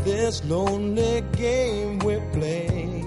This 0.05 0.45
lonely 0.45 1.23
game 1.33 1.99
we 2.01 2.21
play? 2.33 3.03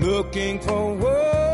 looking 0.00 0.58
for 0.60 0.94
words. 0.94 1.49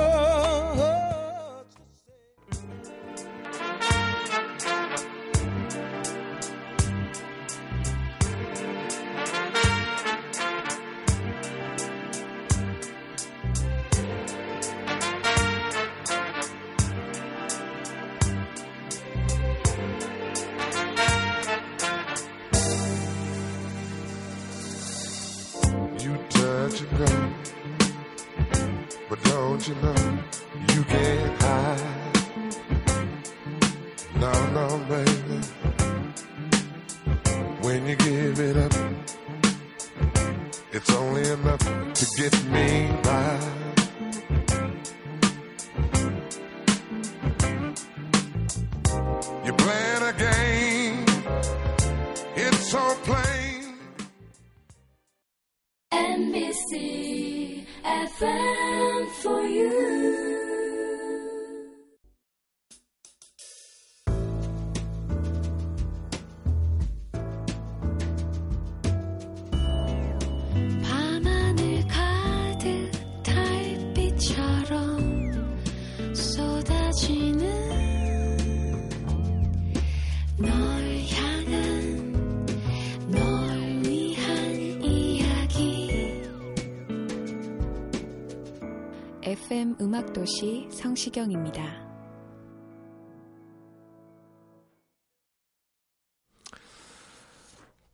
FM 89.57 89.75
음악도시 89.81 90.69
성시경입니다. 90.71 91.62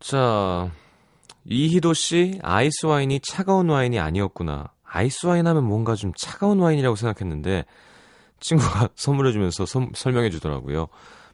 자, 0.00 0.72
이희도 1.44 1.94
씨, 1.94 2.40
아이스 2.42 2.86
와인이 2.86 3.20
차가운 3.20 3.68
와인이 3.68 3.96
아니었구나. 4.00 4.72
아이스 4.82 5.26
와인 5.26 5.46
하면 5.46 5.62
뭔가 5.62 5.94
좀 5.94 6.12
차가운 6.16 6.58
와인이라고 6.58 6.96
생각했는데 6.96 7.64
친구가 8.40 8.88
선물해주면서 8.96 9.64
선- 9.64 9.92
설명해주더라고요. 9.94 10.88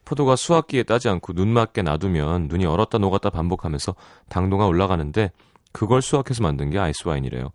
포도가 0.04 0.36
수확기에 0.36 0.82
따지 0.82 1.08
않고 1.08 1.32
눈 1.32 1.48
맞게 1.48 1.80
놔두면 1.80 2.48
눈이 2.48 2.66
얼었다 2.66 2.98
녹았다 2.98 3.30
반복하면서 3.30 3.94
당도가 4.28 4.66
올라가는데 4.66 5.32
그걸 5.72 6.02
수확해서 6.02 6.42
만든 6.42 6.68
게 6.68 6.78
아이스 6.78 7.08
와인이래요. 7.08 7.50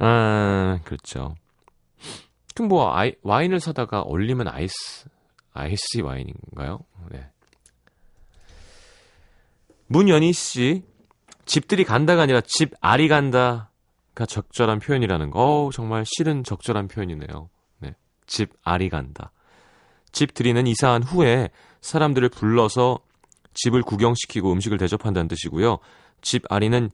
아, 0.00 0.80
그렇죠. 0.84 1.34
그럼 2.54 2.68
뭐 2.68 2.92
아이, 2.92 3.14
와인을 3.22 3.60
사다가 3.60 4.00
얼리면 4.02 4.48
아이스 4.48 5.06
아이스 5.52 6.00
와인인가요? 6.02 6.80
네. 7.10 7.28
문연희 9.88 10.32
씨, 10.32 10.84
집들이 11.46 11.84
간다가 11.84 12.22
아니라 12.22 12.40
집 12.42 12.74
알이 12.80 13.08
간다가 13.08 13.68
적절한 14.26 14.80
표현이라는 14.80 15.30
거. 15.30 15.40
어우, 15.40 15.72
정말 15.72 16.04
실은 16.06 16.44
적절한 16.44 16.88
표현이네요. 16.88 17.48
네. 17.78 17.94
집 18.26 18.52
알이 18.62 18.88
간다. 18.90 19.32
집 20.12 20.34
들이는 20.34 20.66
이사한 20.66 21.02
후에 21.02 21.50
사람들을 21.80 22.28
불러서 22.28 23.00
집을 23.54 23.82
구경시키고 23.82 24.52
음식을 24.52 24.78
대접한다는 24.78 25.28
뜻이고요. 25.28 25.78
집 26.20 26.44
알이는 26.50 26.90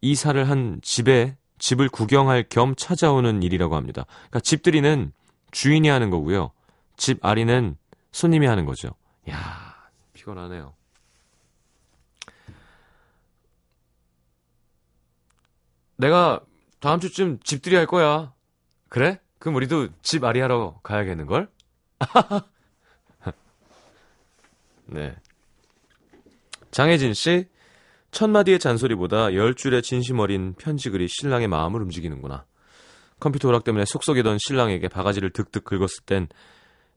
이사를 0.00 0.48
한 0.48 0.80
집에 0.82 1.36
집을 1.58 1.88
구경할 1.88 2.44
겸 2.48 2.74
찾아오는 2.76 3.42
일이라고 3.42 3.76
합니다. 3.76 4.06
그러니까 4.08 4.40
집들이는 4.40 5.12
주인이 5.50 5.88
하는 5.88 6.10
거고요. 6.10 6.52
집 6.96 7.24
알이는 7.24 7.76
손님이 8.12 8.46
하는 8.46 8.64
거죠. 8.64 8.90
야 9.30 9.88
피곤하네요. 10.12 10.74
내가 15.96 16.40
다음 16.80 17.00
주쯤 17.00 17.40
집들이 17.40 17.76
할 17.76 17.86
거야. 17.86 18.32
그래? 18.88 19.20
그럼 19.38 19.56
우리도 19.56 19.88
집 20.02 20.24
아리 20.24 20.40
하러 20.40 20.78
가야겠는걸? 20.82 21.48
네. 24.86 25.14
장혜진 26.70 27.14
씨, 27.14 27.48
첫 28.10 28.28
마디의 28.28 28.58
잔소리보다 28.58 29.34
열 29.34 29.54
줄의 29.54 29.82
진심 29.82 30.18
어린 30.18 30.54
편지 30.54 30.90
글이 30.90 31.08
신랑의 31.08 31.48
마음을 31.48 31.82
움직이는구나. 31.82 32.46
컴퓨터 33.20 33.48
오락 33.48 33.64
때문에 33.64 33.84
속썩이던 33.84 34.38
신랑에게 34.40 34.88
바가지를 34.88 35.30
득득 35.30 35.64
긁었을 35.64 36.04
땐 36.06 36.28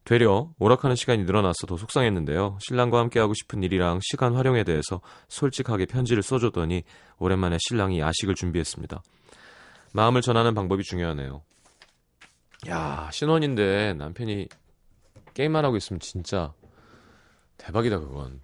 되려 0.03 0.51
오락하는 0.57 0.95
시간이 0.95 1.23
늘어나서 1.25 1.67
더 1.67 1.77
속상했는데요. 1.77 2.57
신랑과 2.61 2.99
함께 2.99 3.19
하고 3.19 3.33
싶은 3.33 3.61
일이랑 3.61 3.99
시간 4.01 4.35
활용에 4.35 4.63
대해서 4.63 5.01
솔직하게 5.27 5.85
편지를 5.85 6.23
써줬더니 6.23 6.83
오랜만에 7.19 7.57
신랑이 7.67 7.99
야식을 7.99 8.35
준비했습니다. 8.35 9.03
마음을 9.93 10.21
전하는 10.21 10.53
방법이 10.53 10.83
중요하네요. 10.83 11.43
야, 12.69 13.09
신혼인데 13.11 13.93
남편이 13.93 14.47
게임만 15.33 15.65
하고 15.65 15.77
있으면 15.77 15.99
진짜 15.99 16.53
대박이다, 17.57 17.99
그건. 17.99 18.41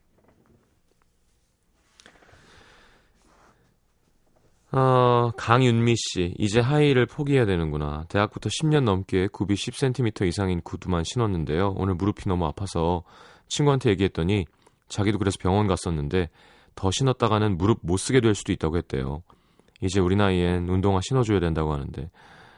어, 4.71 5.31
강윤미 5.37 5.95
씨, 5.95 6.33
이제 6.37 6.59
하이를 6.59 7.05
포기해야 7.05 7.45
되는구나. 7.45 8.03
대학부터 8.09 8.49
10년 8.49 8.83
넘게 8.83 9.27
굽이 9.27 9.53
10cm 9.53 10.27
이상인 10.27 10.61
구두만 10.61 11.03
신었는데요. 11.05 11.73
오늘 11.77 11.95
무릎이 11.95 12.27
너무 12.27 12.45
아파서 12.45 13.03
친구한테 13.47 13.89
얘기했더니 13.91 14.45
자기도 14.89 15.19
그래서 15.19 15.37
병원 15.39 15.67
갔었는데 15.67 16.29
더 16.75 16.91
신었다가는 16.91 17.57
무릎 17.57 17.79
못 17.81 17.97
쓰게 17.97 18.19
될 18.19 18.35
수도 18.35 18.51
있다고 18.51 18.77
했대요. 18.77 19.23
이제 19.81 19.99
우리 19.99 20.15
나이엔 20.15 20.67
운동화 20.67 20.99
신어줘야 21.01 21.39
된다고 21.39 21.71
하는데 21.71 22.09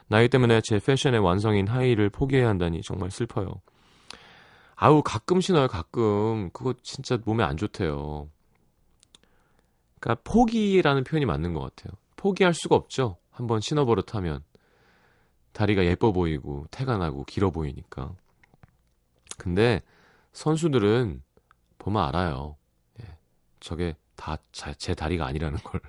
나이 0.08 0.28
때문에 0.28 0.60
제 0.62 0.80
패션의 0.80 1.20
완성인 1.20 1.68
하이를 1.68 2.10
포기해야 2.10 2.48
한다니 2.48 2.82
정말 2.82 3.10
슬퍼요. 3.10 3.60
아우 4.74 5.02
가끔 5.02 5.40
신어요 5.40 5.68
가끔 5.68 6.50
그거 6.52 6.74
진짜 6.82 7.18
몸에 7.24 7.44
안 7.44 7.56
좋대요. 7.56 8.28
그러니까 10.00 10.22
포기라는 10.24 11.04
표현이 11.04 11.26
맞는 11.26 11.54
것 11.54 11.60
같아요. 11.60 11.92
포기할 12.16 12.54
수가 12.54 12.74
없죠. 12.74 13.16
한번 13.30 13.60
신어버릇하면 13.60 14.42
다리가 15.52 15.84
예뻐 15.84 16.12
보이고 16.12 16.66
태가 16.70 16.96
나고 16.98 17.24
길어 17.24 17.50
보이니까. 17.50 18.14
근데 19.38 19.80
선수들은 20.32 21.22
보면 21.78 22.02
알아요. 22.02 22.56
예, 23.00 23.16
저게 23.60 23.96
다 24.16 24.36
제 24.52 24.94
다리가 24.94 25.26
아니라는 25.26 25.58
걸. 25.58 25.80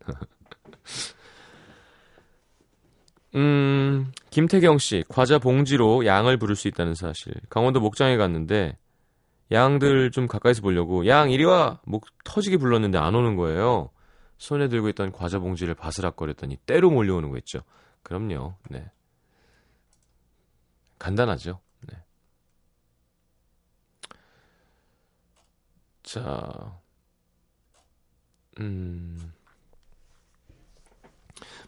음, 3.36 4.12
김태경 4.30 4.78
씨, 4.78 5.04
과자 5.08 5.38
봉지로 5.38 6.04
양을 6.04 6.36
부를 6.38 6.56
수 6.56 6.68
있다는 6.68 6.94
사실. 6.94 7.32
강원도 7.48 7.80
목장에 7.80 8.16
갔는데 8.16 8.76
양들 9.52 10.10
좀 10.10 10.26
가까이서 10.26 10.62
보려고 10.62 11.06
양 11.06 11.30
이리 11.30 11.44
와! 11.44 11.80
목 11.84 12.06
터지게 12.24 12.56
불렀는데 12.56 12.98
안 12.98 13.14
오는 13.14 13.36
거예요. 13.36 13.90
손에 14.38 14.68
들고 14.68 14.88
있던 14.90 15.12
과자 15.12 15.38
봉지를 15.38 15.74
바스락거렸더니 15.74 16.56
때로 16.66 16.90
몰려오는 16.90 17.30
거 17.30 17.36
있죠. 17.38 17.60
그럼요. 18.02 18.54
네. 18.70 18.90
간단하죠. 20.98 21.60
네. 21.88 21.98
자. 26.02 26.78
음. 28.60 29.32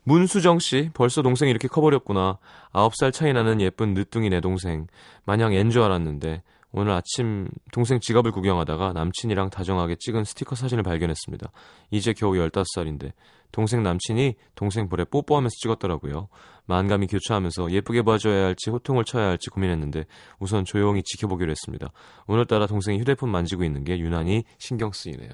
문수정 0.04 0.58
씨, 0.58 0.90
벌써 0.94 1.22
동생이 1.22 1.50
이렇게 1.50 1.68
커버렸구나. 1.68 2.38
9살 2.72 3.12
차이 3.12 3.32
나는 3.32 3.60
예쁜 3.60 3.94
늦둥이 3.94 4.30
내 4.30 4.40
동생. 4.40 4.86
마냥 5.24 5.54
앤줄 5.54 5.80
알았는데 5.80 6.42
오늘 6.72 6.92
아침 6.92 7.48
동생 7.70 8.00
지갑을 8.00 8.32
구경하다가 8.32 8.94
남친이랑 8.94 9.50
다정하게 9.50 9.96
찍은 9.98 10.24
스티커 10.24 10.54
사진을 10.54 10.82
발견했습니다. 10.82 11.50
이제 11.90 12.14
겨우 12.14 12.32
15살인데 12.32 13.12
동생 13.52 13.82
남친이 13.82 14.34
동생 14.54 14.88
볼에 14.88 15.04
뽀뽀하면서 15.04 15.52
찍었더라고요. 15.60 16.28
만감이 16.64 17.06
교차하면서 17.08 17.70
예쁘게 17.70 18.02
봐줘야 18.02 18.46
할지 18.46 18.70
호통을 18.70 19.04
쳐야 19.04 19.28
할지 19.28 19.50
고민했는데 19.50 20.06
우선 20.38 20.64
조용히 20.64 21.02
지켜보기로 21.02 21.50
했습니다. 21.50 21.92
오늘따라 22.26 22.66
동생이 22.66 22.98
휴대폰 22.98 23.30
만지고 23.30 23.64
있는 23.64 23.84
게 23.84 23.98
유난히 23.98 24.44
신경 24.58 24.92
쓰이네요. 24.92 25.30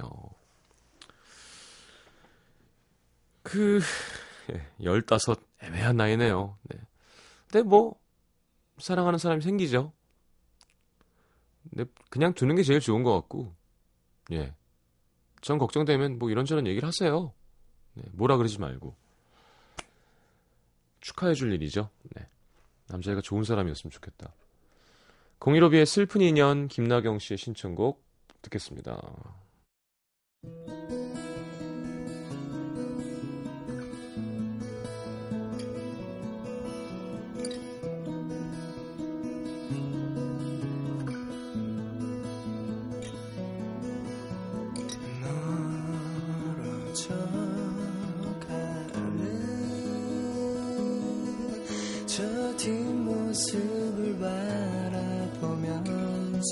그... 3.44 3.80
15 4.82 5.36
애매한 5.62 5.96
나이네요. 5.96 6.56
네. 6.62 6.78
근데 7.50 7.66
뭐 7.66 7.94
사랑하는 8.78 9.18
사람이 9.18 9.42
생기죠. 9.42 9.92
근데 11.70 11.84
그냥 12.10 12.32
두는 12.34 12.56
게 12.56 12.62
제일 12.62 12.80
좋은 12.80 13.02
것 13.02 13.14
같고, 13.14 13.54
예. 14.32 14.54
전 15.40 15.58
걱정되면 15.58 16.18
뭐 16.18 16.30
이런저런 16.30 16.66
얘기를 16.66 16.86
하세요. 16.86 17.32
네, 17.94 18.04
뭐라 18.12 18.36
그러지 18.36 18.58
말고. 18.58 18.96
축하해 21.00 21.34
줄 21.34 21.52
일이죠. 21.52 21.90
네. 22.14 22.26
남자애가 22.88 23.20
좋은 23.20 23.44
사람이었으면 23.44 23.90
좋겠다. 23.90 24.34
015B의 25.40 25.86
슬픈 25.86 26.20
인연 26.20 26.68
김나경 26.68 27.18
씨의 27.18 27.38
신청곡 27.38 28.02
듣겠습니다. 28.42 29.00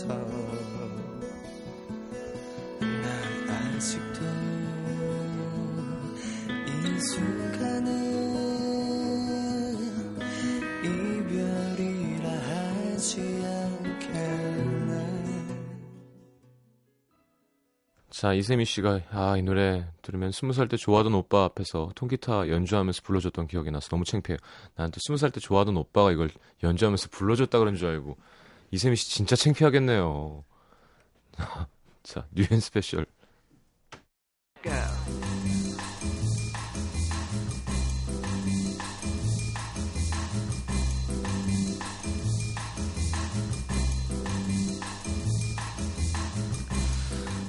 바라보면서 0.06 1.26
난 2.80 3.50
아직도 3.50 4.20
이 6.66 7.00
순간은 7.00 7.90
이별이라 10.84 12.30
하지 12.30 13.20
않겠네 13.44 15.06
자, 18.10 18.32
이세미 18.32 18.64
씨가 18.64 19.00
아, 19.10 19.36
이 19.36 19.42
노래 19.42 19.84
들으면 20.00 20.32
스무 20.32 20.52
살 20.54 20.68
때 20.68 20.76
좋아하던 20.78 21.12
오빠 21.14 21.44
앞에서 21.44 21.90
통기타 21.94 22.48
연주하면서 22.48 23.02
불러줬던 23.02 23.46
기억이 23.46 23.70
나서 23.70 23.88
너무 23.90 24.04
창피해요. 24.04 24.38
난 24.74 24.90
또 24.90 24.98
스무 25.00 25.18
살 25.18 25.30
때 25.32 25.38
좋아하던 25.40 25.76
오빠가 25.76 26.12
이걸 26.12 26.30
연주하면서 26.62 27.08
불러줬다 27.10 27.58
그런 27.58 27.74
줄 27.74 27.88
알고 27.88 28.16
이세미 28.70 28.96
씨 28.96 29.10
진짜 29.10 29.36
창피하겠네요. 29.36 30.44
자, 32.02 32.26
New 32.32 32.46
and 32.46 32.60
Special. 32.60 33.06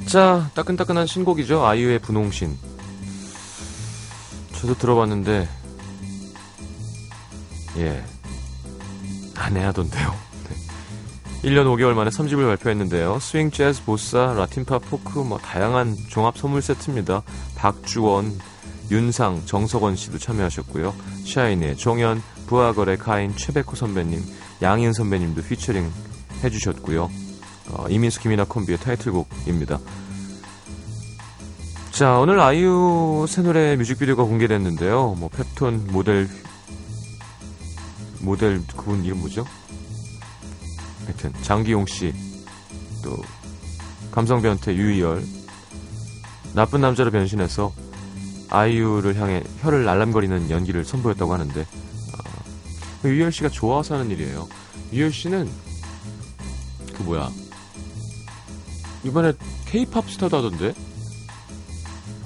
자, 0.08 0.50
따끈따끈한 0.54 1.06
신곡이죠. 1.06 1.66
아이유의 1.66 2.00
분홍신. 2.00 2.58
저도 4.54 4.74
들어봤는데, 4.76 5.48
예. 7.78 8.06
난해하던데요. 9.36 10.27
네. 11.48 11.54
1년 11.54 11.66
5개월 11.66 11.94
만에 11.94 12.10
3집을 12.10 12.46
발표했는데요. 12.46 13.20
스윙, 13.20 13.52
재즈, 13.52 13.84
보사, 13.84 14.34
라틴팝, 14.34 14.82
포크, 14.90 15.20
뭐, 15.20 15.38
다양한 15.38 15.96
종합 16.10 16.38
선물 16.38 16.62
세트입니다. 16.62 17.24
박주원, 17.56 18.38
윤상, 18.92 19.44
정석원 19.46 19.96
씨도 19.96 20.18
참여하셨고요. 20.18 20.94
샤이니의 21.26 21.78
종현, 21.78 22.22
브아걸의 22.48 22.98
가인, 22.98 23.36
최백호 23.36 23.76
선배님, 23.76 24.22
양희은 24.62 24.92
선배님도 24.92 25.44
피처링 25.44 25.90
해주셨고요. 26.44 27.10
어, 27.70 27.86
이민수 27.90 28.20
김이나 28.22 28.44
콤비의 28.44 28.80
타이틀곡입니다. 28.80 29.80
자, 31.92 32.20
오늘 32.20 32.40
아이유 32.40 33.26
새 33.28 33.42
노래 33.42 33.76
뮤직비디오가 33.76 34.24
공개됐는데요. 34.24 35.16
뭐 35.18 35.30
펩톤 35.30 35.88
모델 35.92 36.30
모델 38.20 38.62
그분 38.76 39.04
이름 39.04 39.20
뭐죠? 39.20 39.46
하여튼 41.08 41.34
장기용 41.42 41.86
씨, 41.88 42.14
또 43.04 43.18
감성 44.12 44.42
변태 44.42 44.76
유희열 44.76 45.24
나쁜 46.54 46.82
남자로 46.82 47.12
변신해서 47.12 47.74
아이유를 48.50 49.16
향해 49.16 49.44
혀를 49.62 49.86
날람거리는 49.86 50.50
연기를 50.50 50.84
선보였다고 50.84 51.34
하는데 51.34 51.62
아, 52.14 53.08
유희열 53.08 53.32
씨가 53.32 53.50
좋아서 53.50 53.96
하는 53.96 54.12
일이에요. 54.12 54.48
유희열 54.92 55.12
씨는 55.14 55.50
그 56.94 57.04
뭐야 57.04 57.30
이번에 59.04 59.34
케이팝 59.66 60.10
스타도 60.10 60.38
하던데 60.38 60.74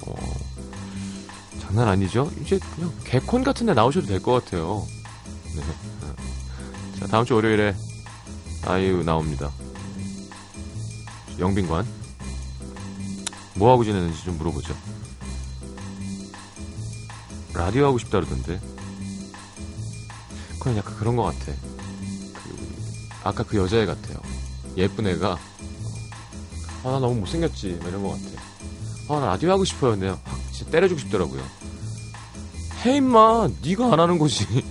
어, 0.06 0.14
장난 1.60 1.88
아니죠? 1.88 2.30
이제 2.40 2.58
그냥 2.74 2.92
개콘 3.04 3.44
같은 3.44 3.66
데 3.66 3.74
나오셔도 3.74 4.06
될 4.06 4.20
것 4.20 4.32
같아요. 4.44 4.84
네. 5.54 5.62
자, 6.98 7.06
다음 7.08 7.24
주 7.24 7.34
월요일에 7.34 7.74
아이유 8.64 9.02
나옵니다. 9.04 9.50
영빈관. 11.38 11.86
뭐하고 13.54 13.84
지내는지 13.84 14.24
좀 14.24 14.38
물어보죠. 14.38 14.74
라디오 17.54 17.86
하고 17.86 17.98
싶다 17.98 18.20
그러던데. 18.20 18.60
그건 20.58 20.76
약간 20.76 20.96
그런 20.96 21.16
것 21.16 21.24
같아. 21.24 21.46
그, 21.46 23.20
아까 23.24 23.42
그 23.42 23.56
여자애 23.56 23.84
같아요. 23.84 24.18
예쁜 24.76 25.06
애가, 25.06 25.36
아, 26.84 26.90
나 26.90 26.98
너무 26.98 27.16
못생겼지. 27.16 27.78
막 27.80 27.88
이런 27.88 28.02
것 28.02 28.10
같아. 28.10 28.42
아, 29.08 29.20
나 29.20 29.26
라디오 29.26 29.50
하고 29.50 29.64
싶어요. 29.64 29.92
근데 29.92 30.08
확 30.08 30.20
진짜 30.52 30.70
때려주고 30.70 31.00
싶더라고요. 31.00 31.42
해, 32.84 32.96
임마. 32.96 33.48
네가 33.62 33.92
안 33.92 34.00
하는 34.00 34.18
거지. 34.18 34.46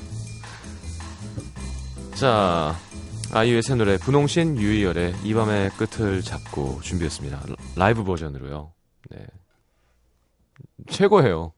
자, 2.16 2.76
아이유의 3.34 3.64
새 3.64 3.76
노래 3.76 3.98
분홍신 3.98 4.58
유희열의 4.58 5.14
이 5.24 5.34
밤의 5.34 5.70
끝을 5.72 6.22
잡고 6.22 6.82
준비했습니다. 6.82 7.42
라이브 7.78 8.04
버전으로요. 8.04 8.74
네. 9.10 9.26
최고예요. 10.90 11.54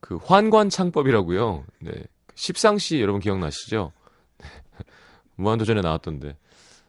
그 0.00 0.16
환관창법이라고요. 0.16 1.64
네. 1.82 1.92
십상시 2.34 3.02
여러분 3.02 3.20
기억나시죠? 3.20 3.92
무한도전에 5.36 5.82
나왔던데 5.82 6.38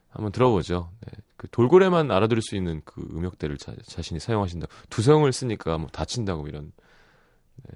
한번 0.10 0.32
들어보죠. 0.32 0.89
네. 1.01 1.12
그 1.36 1.49
돌고래만 1.49 2.12
알아들을 2.12 2.41
수 2.41 2.56
있는 2.56 2.82
그 2.86 3.06
음역대를 3.12 3.58
자, 3.58 3.73
신이 4.01 4.21
사용하신다. 4.21 4.67
두성을 4.89 5.29
쓰니까 5.34 5.77
뭐 5.77 5.89
다친다고 5.89 6.47
이런. 6.47 6.71
네. 7.65 7.75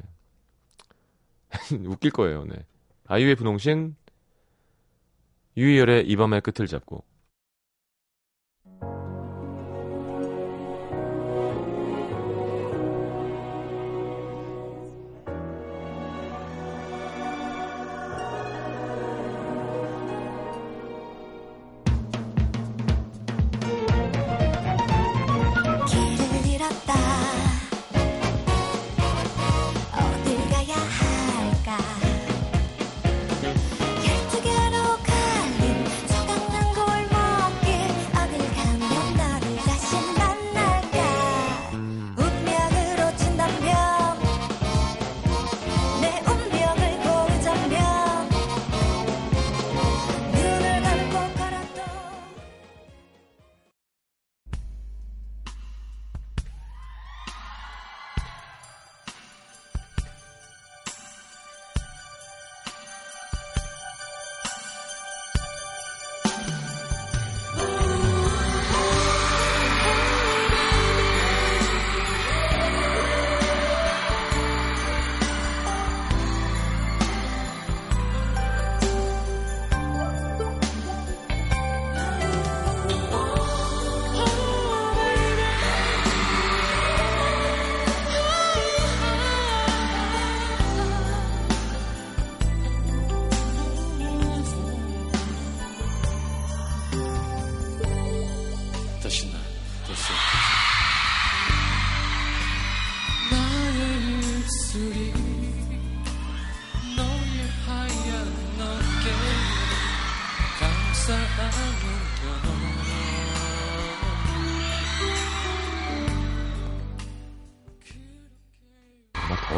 웃길 1.87 2.11
거예요. 2.11 2.45
네. 2.45 2.65
아이유의 3.07 3.35
분홍신 3.35 3.97
유희열의 5.57 6.07
이 6.07 6.15
밤의 6.15 6.41
끝을 6.41 6.67
잡고 6.67 7.03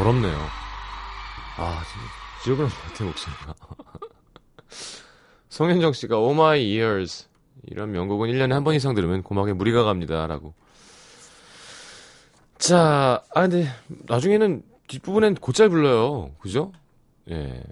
막 0.00 0.04
더럽네요. 0.04 0.36
아, 1.58 1.82
지옥은 2.44 2.64
것 2.68 2.74
같아, 2.84 3.04
목소리가. 3.04 3.54
송현정 5.50 5.92
씨가 5.92 6.16
Oh 6.18 6.32
My 6.34 6.62
Ears 6.62 7.28
이런 7.64 7.92
명곡은 7.92 8.30
1년에 8.30 8.50
한 8.52 8.64
번 8.64 8.74
이상 8.74 8.94
들으면 8.94 9.22
고막에 9.22 9.52
무리가 9.52 9.82
갑니다. 9.84 10.26
라고. 10.26 10.54
자, 12.58 13.22
아, 13.34 13.42
근데 13.42 13.66
나중에는 13.88 14.62
뒷부분엔 14.88 15.34
곧잘 15.36 15.68
불러요. 15.68 16.32
그죠? 16.40 16.72
예. 17.30 17.62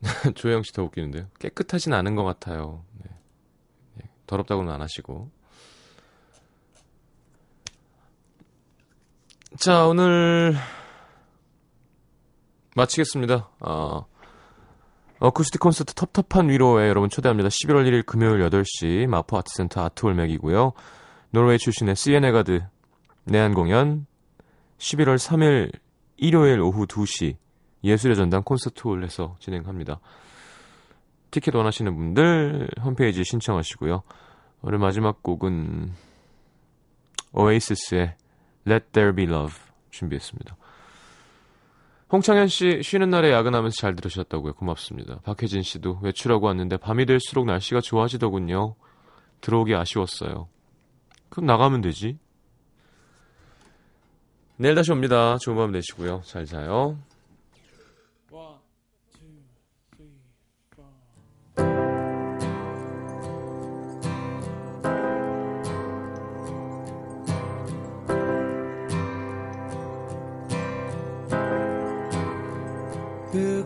조혜영 0.34 0.62
씨 0.64 0.72
더 0.72 0.82
웃기는데요. 0.84 1.28
깨끗하진 1.38 1.92
않은 1.92 2.14
것 2.16 2.24
같아요. 2.24 2.84
네. 3.02 3.10
네, 3.94 4.08
더럽다고는 4.26 4.72
안 4.72 4.80
하시고. 4.82 5.30
자, 9.58 9.86
오늘 9.86 10.54
마치겠습니다. 12.74 13.48
아, 13.60 14.02
어쿠스틱 15.18 15.60
콘서트 15.60 15.94
텁텁한 15.94 16.50
위로에 16.50 16.88
여러분 16.88 17.08
초대합니다. 17.08 17.48
11월 17.48 17.88
1일 17.88 18.04
금요일 18.04 18.46
8시 18.50 19.06
마포 19.06 19.38
아트센터 19.38 19.82
아트홀맥이고요. 19.82 20.72
노르웨이 21.30 21.56
출신의 21.56 21.96
시에네가드 21.96 22.66
내한 23.24 23.54
공연 23.54 24.06
11월 24.76 25.16
3일 25.16 25.72
일요일 26.18 26.60
오후 26.60 26.86
2시 26.86 27.36
예술의 27.82 28.14
전당 28.14 28.42
콘서트홀에서 28.42 29.36
진행합니다. 29.38 30.00
티켓 31.30 31.54
원하시는 31.54 31.96
분들 31.96 32.68
홈페이지 32.82 33.24
신청하시고요. 33.24 34.02
오늘 34.60 34.78
마지막 34.78 35.22
곡은 35.22 35.92
오에이시스의 37.32 38.16
Let 38.66 38.86
There 38.92 39.14
Be 39.14 39.24
Love 39.26 39.54
준비했습니다. 39.90 40.56
홍창현 42.12 42.46
씨 42.48 42.80
쉬는 42.82 43.10
날에 43.10 43.32
야근하면서 43.32 43.76
잘 43.76 43.96
들으셨다고요. 43.96 44.54
고맙습니다. 44.54 45.20
박혜진 45.24 45.62
씨도 45.62 46.00
외출하고 46.02 46.46
왔는데 46.46 46.76
밤이 46.76 47.04
될수록 47.04 47.46
날씨가 47.46 47.80
좋아지더군요. 47.80 48.76
들어오기 49.40 49.74
아쉬웠어요. 49.74 50.48
그럼 51.28 51.46
나가면 51.46 51.80
되지. 51.80 52.18
내일 54.56 54.74
다시 54.74 54.92
옵니다. 54.92 55.36
좋은 55.38 55.56
밤 55.56 55.72
되시고요. 55.72 56.22
잘 56.24 56.46
자요. 56.46 56.96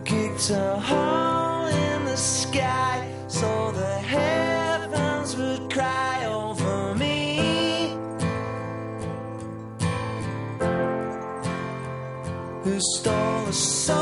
kicked 0.05 0.49
a 0.49 0.79
hole 0.79 1.67
in 1.67 2.05
the 2.05 2.17
sky 2.17 3.07
so 3.27 3.71
the 3.71 3.99
heavens 3.99 5.35
would 5.35 5.71
cry 5.71 6.25
over 6.25 6.95
me. 6.95 7.95
Who 12.63 12.79
stole 12.79 13.47
a 13.47 13.53
soul? 13.53 14.00